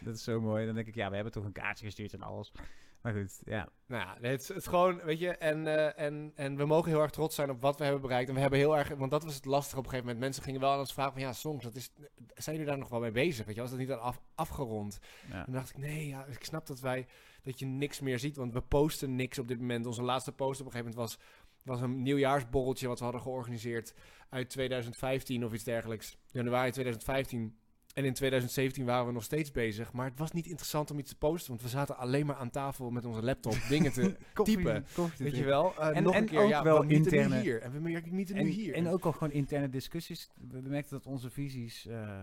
Dat 0.00 0.14
is 0.14 0.22
zo 0.24 0.40
mooi. 0.40 0.66
Dan 0.66 0.74
denk 0.74 0.86
ik, 0.86 0.94
ja, 0.94 1.08
we 1.08 1.14
hebben 1.14 1.32
toch 1.32 1.44
een 1.44 1.52
kaartje 1.52 1.84
gestuurd 1.84 2.12
en 2.12 2.22
alles. 2.22 2.52
Maar 3.02 3.12
goed, 3.12 3.40
ja. 3.44 3.68
Nou 3.86 4.02
ja, 4.02 4.28
het, 4.28 4.50
is- 4.50 4.66
gewoon, 4.66 5.00
weet 5.02 5.18
je, 5.18 5.28
en, 5.30 5.66
eh, 5.66 6.06
en, 6.06 6.32
en 6.34 6.56
we 6.56 6.64
mogen 6.64 6.90
heel 6.90 7.00
erg 7.00 7.10
trots 7.10 7.34
zijn 7.34 7.50
op 7.50 7.60
wat 7.60 7.78
we 7.78 7.84
hebben 7.84 8.02
bereikt. 8.02 8.28
En 8.28 8.34
we 8.34 8.40
hebben 8.40 8.58
heel 8.58 8.76
erg, 8.76 8.88
want 8.88 9.10
dat 9.10 9.24
was 9.24 9.34
het 9.34 9.44
lastige 9.44 9.78
op 9.78 9.84
een 9.84 9.90
gegeven 9.90 10.06
moment. 10.06 10.24
Mensen 10.24 10.42
gingen 10.42 10.60
wel 10.60 10.72
aan 10.72 10.78
ons 10.78 10.92
vragen 10.92 11.12
van, 11.12 11.22
ja, 11.22 11.32
songs, 11.32 11.64
dat 11.64 11.74
is, 11.74 11.90
zijn 12.34 12.56
jullie 12.56 12.70
daar 12.70 12.78
nog 12.78 12.88
wel 12.88 13.00
mee 13.00 13.10
bezig? 13.10 13.46
Weet 13.46 13.54
je, 13.54 13.60
was 13.60 13.70
dat 13.70 13.78
niet 13.78 13.92
al 13.92 13.98
af, 13.98 14.20
afgerond? 14.34 14.98
ja. 15.28 15.34
En 15.34 15.44
dan 15.44 15.54
dacht 15.54 15.70
ik, 15.70 15.76
nee, 15.78 16.08
ja, 16.08 16.24
ik 16.24 16.44
snap 16.44 16.66
dat 16.66 16.80
wij, 16.80 17.06
dat 17.42 17.58
je 17.58 17.66
niks 17.66 18.00
meer 18.00 18.18
ziet, 18.18 18.36
want 18.36 18.52
we 18.52 18.60
posten 18.60 19.14
niks 19.16 19.38
op 19.38 19.48
dit 19.48 19.58
moment. 19.60 19.86
Onze 19.86 20.02
laatste 20.02 20.32
post 20.32 20.60
op 20.60 20.66
een 20.66 20.72
gegeven 20.72 20.94
moment 20.94 21.10
was, 21.10 21.26
was 21.64 21.80
een 21.80 22.02
nieuwjaarsborreltje 22.02 22.88
wat 22.88 22.98
we 22.98 23.04
hadden 23.04 23.22
georganiseerd 23.22 23.94
uit 24.28 24.48
2015 24.50 25.44
of 25.44 25.52
iets 25.52 25.64
dergelijks. 25.64 26.16
Januari 26.30 26.70
2015. 26.70 27.58
En 27.98 28.04
in 28.04 28.12
2017 28.14 28.84
waren 28.84 29.06
we 29.06 29.12
nog 29.12 29.22
steeds 29.22 29.50
bezig. 29.50 29.92
Maar 29.92 30.06
het 30.08 30.18
was 30.18 30.32
niet 30.32 30.46
interessant 30.46 30.90
om 30.90 30.98
iets 30.98 31.10
te 31.10 31.16
posten. 31.16 31.50
Want 31.50 31.62
we 31.62 31.68
zaten 31.68 31.96
alleen 31.96 32.26
maar 32.26 32.36
aan 32.36 32.50
tafel 32.50 32.90
met 32.90 33.04
onze 33.04 33.22
laptop 33.22 33.56
dingen 33.68 33.92
te 33.92 34.16
Koffie- 34.34 34.56
typen. 34.56 34.86
koffie 34.94 35.24
Weet 35.24 35.36
je 35.36 35.44
wel? 35.44 35.74
Eh, 35.78 35.96
En- 35.96 36.02
nog 36.02 36.14
en 36.14 36.20
een 36.22 36.28
keer, 36.28 36.40
ook 36.42 36.48
ja, 36.48 36.62
wel 36.62 36.80
we 36.80 36.86
niet 36.86 36.96
interne- 36.96 37.34
nu 37.36 37.40
hier. 37.42 37.60
En 37.62 37.72
we 37.72 37.80
merken 37.80 38.14
niet 38.14 38.34
nu 38.34 38.48
hier. 38.48 38.74
en 38.74 38.88
ook 38.88 39.04
al 39.04 39.12
gewoon 39.12 39.30
interne 39.32 39.68
discussies. 39.68 40.30
We 40.50 40.60
merkten 40.60 40.96
dat 40.96 41.06
onze 41.06 41.30
visies 41.30 41.86
eh, 41.86 42.22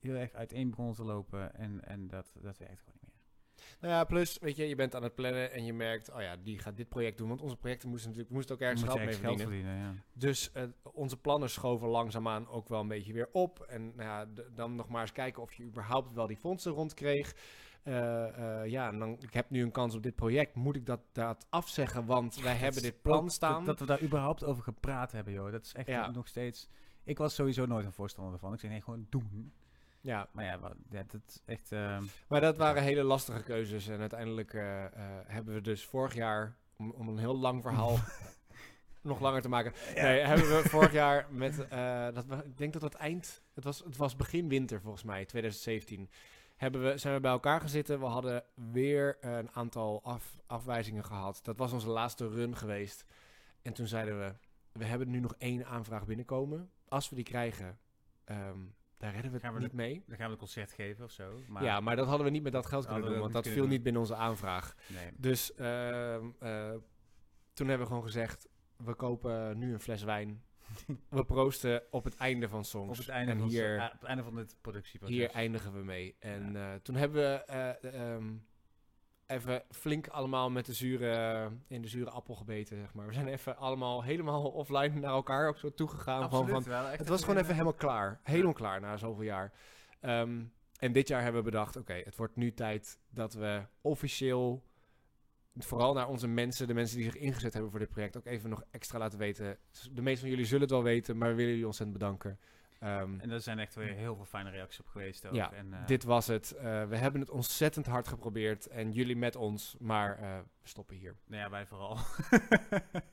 heel 0.00 0.14
erg 0.14 0.32
uiteen 0.32 0.70
begonnen 0.70 0.94
te 0.94 1.04
lopen. 1.04 1.54
En, 1.54 1.84
en 1.84 2.06
dat, 2.08 2.32
dat 2.42 2.58
werkt 2.58 2.80
gewoon 2.80 2.98
niet 3.00 3.12
meer. 3.13 3.13
Nou 3.80 3.92
ja, 3.94 4.04
plus, 4.04 4.38
weet 4.40 4.56
je, 4.56 4.68
je 4.68 4.74
bent 4.74 4.94
aan 4.94 5.02
het 5.02 5.14
plannen 5.14 5.52
en 5.52 5.64
je 5.64 5.72
merkt, 5.72 6.12
oh 6.12 6.20
ja, 6.20 6.36
die 6.36 6.58
gaat 6.58 6.76
dit 6.76 6.88
project 6.88 7.18
doen. 7.18 7.28
Want 7.28 7.40
onze 7.42 7.56
projecten 7.56 7.88
moesten 7.88 8.08
natuurlijk, 8.08 8.34
moesten 8.34 8.54
ook 8.54 8.60
ergens 8.60 8.80
Moet 8.80 8.90
geld 8.90 9.04
mee 9.04 9.14
verdienen. 9.14 9.38
geld 9.38 9.50
verdienen, 9.50 9.78
ja. 9.78 9.94
Dus 10.12 10.52
eh, 10.52 10.62
onze 10.82 11.16
plannen 11.16 11.50
schoven 11.50 11.88
langzaamaan 11.88 12.48
ook 12.48 12.68
wel 12.68 12.80
een 12.80 12.88
beetje 12.88 13.12
weer 13.12 13.28
op. 13.32 13.60
En 13.60 13.92
nou 13.96 14.08
ja, 14.08 14.42
dan 14.54 14.74
nog 14.74 14.88
maar 14.88 15.00
eens 15.00 15.12
kijken 15.12 15.42
of 15.42 15.52
je 15.54 15.64
überhaupt 15.64 16.14
wel 16.14 16.26
die 16.26 16.36
fondsen 16.36 16.72
rondkreeg. 16.72 17.34
Eh, 17.82 17.92
ja, 18.66 18.88
en 18.88 18.98
dan, 18.98 19.16
ik 19.20 19.32
heb 19.34 19.50
nu 19.50 19.62
een 19.62 19.70
kans 19.70 19.94
op 19.94 20.02
dit 20.02 20.14
project. 20.14 20.54
Moet 20.54 20.76
ik 20.76 20.86
dat, 20.86 21.00
dat 21.12 21.46
afzeggen? 21.50 22.04
Want 22.06 22.40
wij 22.40 22.54
hebben 22.56 22.82
dit 22.82 23.02
plan 23.02 23.30
staan. 23.30 23.64
Dat, 23.64 23.66
dat 23.66 23.78
we 23.78 23.86
daar 23.86 24.02
überhaupt 24.02 24.44
over 24.44 24.62
gepraat 24.62 25.12
hebben, 25.12 25.32
joh. 25.32 25.52
Dat 25.52 25.64
is 25.64 25.74
echt 25.74 25.86
Ja. 25.88 26.10
nog 26.10 26.28
steeds... 26.28 26.68
Ik 27.04 27.18
was 27.18 27.34
sowieso 27.34 27.66
nooit 27.66 27.84
een 27.86 27.92
voorstander 27.92 28.32
ervan. 28.32 28.52
Ik 28.52 28.60
zei, 28.60 28.72
nee, 28.72 28.82
gewoon 28.82 29.06
doen. 29.10 29.52
Ja, 30.04 30.28
Maar 30.32 30.44
ja, 30.44 30.58
dat 30.90 31.20
is 31.26 31.42
echt... 31.44 31.72
eh, 31.72 31.98
maar 32.28 32.40
dat 32.40 32.56
waren 32.56 32.82
hele 32.82 33.02
lastige 33.02 33.42
keuzes. 33.42 33.88
En 33.88 34.00
uiteindelijk 34.00 34.54
eh, 34.54 34.84
eh, 34.84 34.90
hebben 35.26 35.54
we 35.54 35.60
dus 35.60 35.84
vorig 35.84 36.14
jaar, 36.14 36.56
om, 36.76 36.90
om 36.90 37.08
een 37.08 37.18
heel 37.18 37.36
lang 37.38 37.62
verhaal 37.62 37.98
nog 39.02 39.20
langer 39.20 39.42
te 39.42 39.48
maken. 39.48 39.72
Nee, 39.94 40.20
hebben 40.20 40.46
we 40.46 40.68
vorig 40.68 40.92
jaar 40.92 41.26
met, 41.30 41.56
dat 42.14 42.26
we, 42.26 42.36
ik 42.44 42.58
denk 42.58 42.72
dat 42.72 42.82
het 42.82 42.94
eind, 42.94 43.42
het 43.54 43.64
was, 43.64 43.78
het 43.78 43.96
was 43.96 44.16
begin 44.16 44.48
winter 44.48 44.80
volgens 44.80 45.02
mij, 45.02 45.24
2017. 45.24 46.10
Hebben 46.56 46.82
we, 46.82 46.98
zijn 46.98 47.14
we 47.14 47.20
bij 47.20 47.30
elkaar 47.30 47.60
gezeten. 47.60 48.00
We 48.00 48.06
hadden 48.06 48.44
weer 48.72 49.16
een 49.20 49.50
aantal 49.52 50.02
af, 50.02 50.36
afwijzingen 50.46 51.04
gehad. 51.04 51.40
Dat 51.42 51.58
was 51.58 51.72
onze 51.72 51.88
laatste 51.88 52.28
run 52.28 52.56
geweest. 52.56 53.04
En 53.62 53.72
toen 53.72 53.86
zeiden 53.86 54.18
we, 54.18 54.34
we 54.72 54.84
hebben 54.84 55.10
nu 55.10 55.20
nog 55.20 55.34
één 55.38 55.66
aanvraag 55.66 56.06
binnenkomen. 56.06 56.70
Als 56.88 57.08
we 57.08 57.14
die 57.14 57.24
krijgen, 57.24 57.78
ehm, 58.24 58.58
daar 58.96 59.12
redden 59.12 59.32
we 59.32 59.38
het 59.46 59.54
we 59.54 59.60
niet 59.60 59.72
mee. 59.72 60.02
Dan 60.06 60.16
gaan 60.16 60.26
we 60.26 60.32
een 60.32 60.38
concert 60.38 60.72
geven 60.72 61.04
of 61.04 61.10
zo. 61.10 61.40
Maar, 61.48 61.64
ja, 61.64 61.80
maar 61.80 61.96
dat 61.96 62.06
hadden 62.06 62.26
we 62.26 62.32
niet 62.32 62.42
met 62.42 62.52
dat 62.52 62.66
geld 62.66 62.86
kunnen 62.86 63.10
doen, 63.10 63.18
want 63.18 63.32
dat 63.32 63.48
viel 63.48 63.66
niet 63.66 63.82
binnen 63.82 64.02
onze 64.02 64.14
aanvraag. 64.14 64.74
Nee. 64.86 65.10
Dus 65.16 65.54
ehm, 65.54 66.30
eh, 66.38 66.74
toen 67.52 67.68
hebben 67.68 67.86
we 67.86 67.92
gewoon 67.92 68.02
gezegd, 68.02 68.48
we 68.76 68.94
kopen 68.94 69.58
nu 69.58 69.72
een 69.72 69.80
fles 69.80 70.02
wijn. 70.02 70.42
we 71.08 71.24
proosten 71.24 71.82
op 71.90 72.04
het 72.04 72.16
einde 72.16 72.48
van 72.48 72.64
songs. 72.64 72.90
Op 72.90 72.96
het 72.96 73.08
einde, 73.08 73.32
en 73.32 73.38
van, 73.38 73.48
hier, 73.48 73.78
ah, 73.80 73.84
op 73.84 74.00
het 74.00 74.08
einde 74.08 74.22
van 74.22 74.34
dit 74.34 74.56
productieproces. 74.60 75.16
hier 75.16 75.30
eindigen 75.30 75.72
we 75.72 75.84
mee. 75.84 76.16
En 76.18 76.56
eh, 76.56 76.74
toen 76.82 76.94
hebben 76.94 77.22
we, 77.22 77.44
eh, 77.44 78.12
ehm, 78.14 78.32
even 79.26 79.62
flink 79.70 80.08
allemaal 80.08 80.50
met 80.50 80.66
de 80.66 80.72
zure, 80.72 81.50
in 81.66 81.82
de 81.82 81.88
zure 81.88 82.10
appel 82.10 82.34
gebeten, 82.34 82.76
zeg 82.76 82.94
maar. 82.94 83.06
We 83.06 83.12
zijn 83.12 83.28
even 83.28 83.56
allemaal 83.56 84.02
helemaal 84.02 84.42
offline 84.50 85.00
naar 85.00 85.12
elkaar 85.12 85.48
ook 85.48 85.58
zo 85.58 85.74
toegegaan. 85.74 86.28
Gewoon 86.28 86.48
van, 86.48 86.62
wel. 86.62 86.84
Het 86.84 87.08
was 87.08 87.20
gewoon 87.20 87.36
even 87.36 87.52
helemaal 87.52 87.74
klaar. 87.74 88.20
Helemaal 88.22 88.52
klaar 88.52 88.80
na 88.80 88.96
zoveel 88.96 89.24
jaar. 89.24 89.52
Ehm, 90.00 90.42
en 90.78 90.92
dit 90.92 91.08
jaar 91.08 91.22
hebben 91.22 91.44
we 91.44 91.50
bedacht, 91.50 91.76
oké, 91.76 91.94
het 92.04 92.16
wordt 92.16 92.36
nu 92.36 92.54
tijd 92.54 92.98
dat 93.10 93.34
we 93.34 93.62
officieel, 93.80 94.62
vooral 95.56 95.94
naar 95.94 96.08
onze 96.08 96.28
mensen, 96.28 96.66
de 96.66 96.74
mensen 96.74 96.96
die 96.96 97.04
zich 97.10 97.16
ingezet 97.16 97.52
hebben 97.52 97.70
voor 97.70 97.80
dit 97.80 97.88
project, 97.88 98.16
ook 98.16 98.26
even 98.26 98.50
nog 98.50 98.62
extra 98.70 98.98
laten 98.98 99.18
weten. 99.18 99.58
De 99.92 100.02
meeste 100.02 100.20
van 100.20 100.30
jullie 100.30 100.44
zullen 100.44 100.62
het 100.62 100.70
wel 100.70 100.82
weten, 100.82 101.16
maar 101.18 101.28
we 101.28 101.34
willen 101.34 101.50
jullie 101.50 101.66
ontzettend 101.66 101.98
bedanken. 101.98 102.38
Ehm, 102.84 103.20
En 103.20 103.28
daar 103.28 103.40
zijn 103.40 103.58
echt 103.58 103.74
weer 103.74 103.94
heel 103.94 104.16
veel 104.16 104.24
fijne 104.24 104.50
reacties 104.50 104.80
op 104.80 104.86
geweest 104.86 105.26
ook. 105.26 105.34
ja, 105.34 105.52
en, 105.52 105.72
eh, 105.74 105.86
dit 105.86 106.04
was 106.04 106.26
het. 106.26 106.52
Eh, 106.52 106.62
we 106.84 106.96
hebben 106.96 107.20
het 107.20 107.30
ontzettend 107.30 107.86
hard 107.86 108.08
geprobeerd 108.08 108.66
en 108.66 108.92
jullie 108.92 109.16
met 109.16 109.36
ons, 109.36 109.76
maar 109.78 110.18
eh, 110.18 110.38
we 110.64 110.70
stoppen 110.70 110.96
hier. 110.96 111.16
Nou 111.26 111.42
ja, 111.42 111.50
wij 111.50 111.66
vooral. 111.66 111.98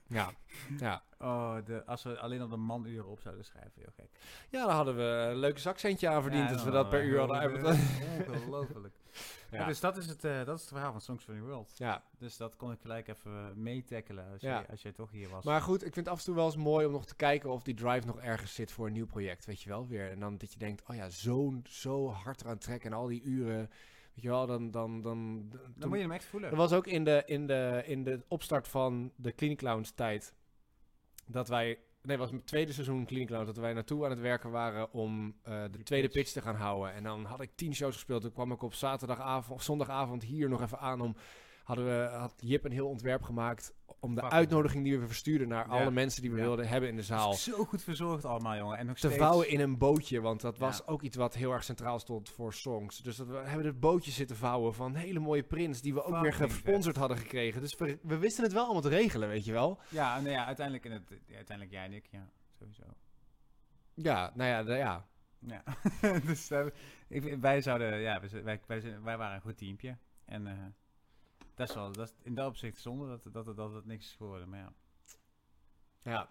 Ja, 0.07 0.31
ja. 0.79 1.03
Oh, 1.19 1.55
de, 1.65 1.85
als 1.85 2.03
we 2.03 2.19
alleen 2.19 2.43
op 2.43 2.49
de 2.49 2.55
manuren 2.55 3.07
op 3.09 3.19
zouden 3.19 3.45
schrijven, 3.45 3.71
heel 3.75 3.91
gek. 3.95 4.09
ja, 4.49 4.65
daar 4.65 4.75
hadden 4.75 4.95
we 4.95 5.01
een 5.31 5.35
leuk 5.37 5.59
zakcentje 5.59 6.07
aan 6.09 6.21
verdiend 6.21 6.47
Ja, 6.47 6.53
als 6.53 6.63
we 6.63 6.71
dat 6.71 6.89
per 6.89 7.03
uur 7.03 7.19
hadden 7.19 7.37
uitbetaald. 7.37 7.77
Ongelooflijk. 8.35 8.95
ja. 9.51 9.57
Ja. 9.59 9.65
dus 9.65 9.79
dat 9.79 9.97
is, 9.97 10.05
het, 10.07 10.23
eh, 10.23 10.43
dat 10.45 10.55
is 10.55 10.61
het 10.61 10.71
verhaal 10.71 10.91
van 10.91 11.01
Songs 11.01 11.23
for 11.23 11.33
the 11.33 11.39
World. 11.41 11.71
Ja, 11.77 12.03
Dus 12.17 12.37
dat 12.37 12.55
kon 12.55 12.71
ik 12.71 12.79
gelijk 12.81 13.07
even 13.07 13.61
meetackelen 13.61 14.31
als, 14.31 14.41
Ja. 14.41 14.57
jij, 14.59 14.67
als 14.69 14.81
jij 14.81 14.91
toch 14.91 15.11
hier 15.11 15.29
was. 15.29 15.43
Maar 15.43 15.61
goed, 15.61 15.85
ik 15.85 15.93
vind 15.93 16.05
het 16.05 16.13
af 16.15 16.19
en 16.19 16.25
toe 16.25 16.35
wel 16.35 16.45
eens 16.45 16.55
mooi 16.55 16.85
om 16.85 16.91
nog 16.91 17.05
te 17.05 17.15
kijken 17.15 17.49
of 17.49 17.63
die 17.63 17.73
drive 17.75 18.05
nog 18.07 18.19
ergens 18.19 18.53
zit 18.53 18.71
voor 18.71 18.87
een 18.87 18.93
nieuw 18.93 19.05
project. 19.07 19.45
Weet 19.45 19.61
je 19.61 19.69
wel 19.69 19.87
weer. 19.87 20.11
En 20.11 20.19
dan 20.19 20.37
dat 20.37 20.53
je 20.53 20.59
denkt, 20.59 20.83
oh 20.89 20.95
ja, 20.95 21.09
zo, 21.09 21.53
zo 21.63 22.09
hard 22.09 22.41
eraan 22.41 22.57
trekken 22.57 22.91
en 22.91 22.97
al 22.97 23.07
die 23.07 23.21
uren. 23.23 23.69
Weet 24.21 24.31
je 24.31 24.37
wel, 24.37 24.47
dan. 24.47 24.71
dan, 24.71 25.01
dan, 25.01 25.49
dan 25.75 25.89
moet 25.89 25.97
je 25.97 26.03
hem 26.03 26.11
echt 26.11 26.25
voelen. 26.25 26.49
Dat 26.49 26.59
was 26.59 26.73
ook 26.73 26.87
in 26.87 27.03
de, 27.03 27.23
in, 27.25 27.47
de, 27.47 27.81
in 27.85 28.03
de 28.03 28.23
opstart 28.27 28.67
van 28.67 29.11
de 29.15 29.35
Clinic 29.35 29.57
Clowns 29.57 29.91
tijd. 29.91 30.33
Dat 31.27 31.47
wij. 31.47 31.65
Nee, 32.01 32.17
het 32.17 32.19
was 32.19 32.31
het 32.31 32.47
tweede 32.47 32.73
seizoen 32.73 33.05
Clinic 33.05 33.27
Clowns. 33.27 33.45
Dat 33.45 33.57
wij 33.57 33.73
naartoe 33.73 34.03
aan 34.03 34.09
het 34.09 34.19
werken 34.19 34.51
waren 34.51 34.93
om 34.93 35.35
eh, 35.41 35.63
de 35.71 35.83
tweede 35.83 36.07
pitch. 36.07 36.19
pitch 36.19 36.31
te 36.31 36.41
gaan 36.41 36.55
houden. 36.55 36.93
En 36.93 37.03
dan 37.03 37.25
had 37.25 37.41
ik 37.41 37.51
tien 37.55 37.75
shows 37.75 37.93
gespeeld. 37.93 38.21
Toen 38.21 38.31
kwam 38.31 38.51
ik 38.51 38.61
op 38.61 38.73
zaterdagavond 38.73 39.59
of 39.59 39.63
zondagavond 39.63 40.23
hier 40.23 40.49
nog 40.49 40.61
even 40.61 40.79
aan 40.79 41.01
om. 41.01 41.15
Hadden 41.63 41.85
we, 41.85 42.15
had 42.17 42.33
Jip 42.37 42.65
een 42.65 42.71
heel 42.71 42.87
ontwerp 42.87 43.21
gemaakt 43.21 43.73
om 44.03 44.15
de 44.15 44.21
uitnodiging 44.29 44.83
die 44.83 44.99
we 44.99 45.07
verstuurden 45.07 45.47
naar 45.47 45.67
Ja. 45.67 45.71
alle 45.79 45.91
mensen 45.91 46.21
die 46.21 46.31
we 46.31 46.37
Ja. 46.37 46.43
wilden 46.43 46.67
hebben 46.67 46.89
in 46.89 46.95
de 46.95 47.03
zaal. 47.03 47.33
Zo 47.33 47.63
goed 47.65 47.83
verzorgd 47.83 48.25
allemaal, 48.25 48.55
jongen. 48.57 48.77
En 48.77 48.85
nog 48.85 48.97
Te 48.97 49.07
steeds. 49.07 49.21
vouwen 49.23 49.49
in 49.49 49.59
een 49.59 49.77
bootje, 49.77 50.21
want 50.21 50.41
dat 50.41 50.57
was 50.57 50.87
ook 50.87 51.01
iets 51.01 51.15
wat 51.15 51.33
heel 51.33 51.51
erg 51.51 51.63
centraal 51.63 51.99
stond 51.99 52.29
voor 52.29 52.53
songs. 52.53 52.97
Dus 52.97 53.15
dat 53.15 53.27
we 53.27 53.35
hebben 53.35 53.65
het 53.65 53.79
bootje 53.79 54.11
zitten 54.11 54.35
vouwen 54.35 54.73
van 54.73 54.95
hele 54.95 55.19
mooie 55.19 55.43
prints 55.43 55.81
die 55.81 55.93
we 55.93 56.03
ook 56.03 56.21
weer 56.21 56.33
gesponsord 56.33 56.95
hadden 56.95 57.17
gekregen. 57.17 57.61
Dus 57.61 57.75
we, 57.77 57.99
we 58.01 58.17
wisten 58.17 58.43
het 58.43 58.53
wel 58.53 58.63
allemaal 58.63 58.81
te 58.81 58.89
regelen, 58.89 59.29
weet 59.29 59.45
je 59.45 59.51
wel. 59.51 59.79
Ja, 59.89 60.15
nou 60.19 60.29
ja, 60.29 60.45
uiteindelijk, 60.45 60.85
in 60.85 60.91
het, 60.91 61.09
uiteindelijk 61.35 61.71
jij 61.77 61.85
en 61.85 61.93
ik, 61.93 62.07
ja, 62.11 62.29
sowieso. 62.59 62.83
Ja, 63.93 64.31
nou 64.35 64.49
ja, 64.69 64.75
ja. 64.75 65.05
Ja, 65.39 65.63
dus 66.25 66.51
eh, 66.51 66.65
ik, 67.07 67.37
wij 67.39 67.61
zouden, 67.61 67.99
ja, 67.99 68.21
wij, 68.43 68.59
wij, 68.67 68.81
wij 69.03 69.17
waren 69.17 69.35
een 69.35 69.41
goed 69.41 69.57
teampje. 69.57 69.97
En 70.25 70.47
eh, 70.47 70.53
dat 71.55 71.69
is 71.69 71.75
wel, 71.75 71.91
dat 71.91 72.07
is 72.07 72.13
in 72.23 72.35
dat 72.35 72.47
opzicht 72.47 72.81
zonde 72.81 73.07
dat, 73.07 73.33
dat, 73.33 73.45
dat, 73.45 73.55
dat 73.55 73.73
het 73.73 73.85
niks 73.85 74.05
is 74.05 74.13
geworden, 74.15 74.49
maar 74.49 74.59
ja. 74.59 74.73
ja. 76.01 76.29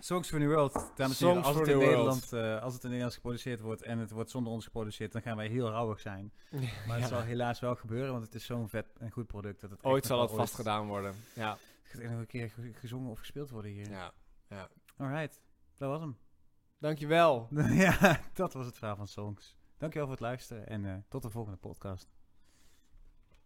Songs 0.00 0.28
for 0.28 0.38
the 0.38 0.46
World, 0.46 0.92
dames 0.96 1.20
en 1.20 1.26
heren. 1.26 1.42
Als 1.44 1.56
het, 1.56 1.68
in 1.68 1.78
Nederland, 1.78 2.32
eh, 2.32 2.62
als 2.62 2.72
het 2.72 2.82
in 2.82 2.88
Nederlands 2.88 3.14
geproduceerd 3.16 3.60
wordt 3.60 3.82
en 3.82 3.98
het 3.98 4.10
wordt 4.10 4.30
zonder 4.30 4.52
ons 4.52 4.64
geproduceerd, 4.64 5.12
dan 5.12 5.22
gaan 5.22 5.36
wij 5.36 5.48
heel 5.48 5.70
rauwig 5.70 6.00
zijn. 6.00 6.32
Maar 6.86 6.98
het 6.98 7.08
zal 7.08 7.20
helaas 7.20 7.60
wel 7.60 7.74
gebeuren, 7.76 8.12
want 8.12 8.24
het 8.24 8.34
is 8.34 8.44
zo'n 8.44 8.68
vet 8.68 8.96
en 8.98 9.10
goed 9.10 9.26
product. 9.26 9.60
Dat 9.60 9.70
het 9.70 9.84
Ooit 9.84 10.06
zal 10.06 10.20
het 10.20 10.30
vast 10.30 10.54
gedaan 10.54 10.86
worden. 10.86 11.14
Ja. 11.34 11.58
Het 11.82 12.00
gaat 12.00 12.10
nog 12.10 12.20
een 12.20 12.26
keer 12.26 12.50
ge- 12.50 12.72
gezongen 12.74 13.10
of 13.10 13.18
gespeeld 13.18 13.50
worden 13.50 13.70
hier. 13.70 13.90
ja. 13.90 14.12
ja. 14.48 14.68
Alright, 14.96 15.40
dat 15.76 15.88
was 15.88 16.00
hem. 16.00 16.16
Dankjewel. 16.78 17.48
ja, 17.86 18.20
dat 18.32 18.52
was 18.52 18.66
het 18.66 18.78
verhaal 18.78 18.96
van 18.96 19.08
Songs. 19.08 19.56
Dankjewel 19.76 20.06
voor 20.08 20.16
het 20.16 20.24
luisteren 20.26 20.66
en 20.66 20.84
eh, 20.84 20.94
tot 21.08 21.22
de 21.22 21.30
volgende 21.30 21.58
podcast. 21.58 22.08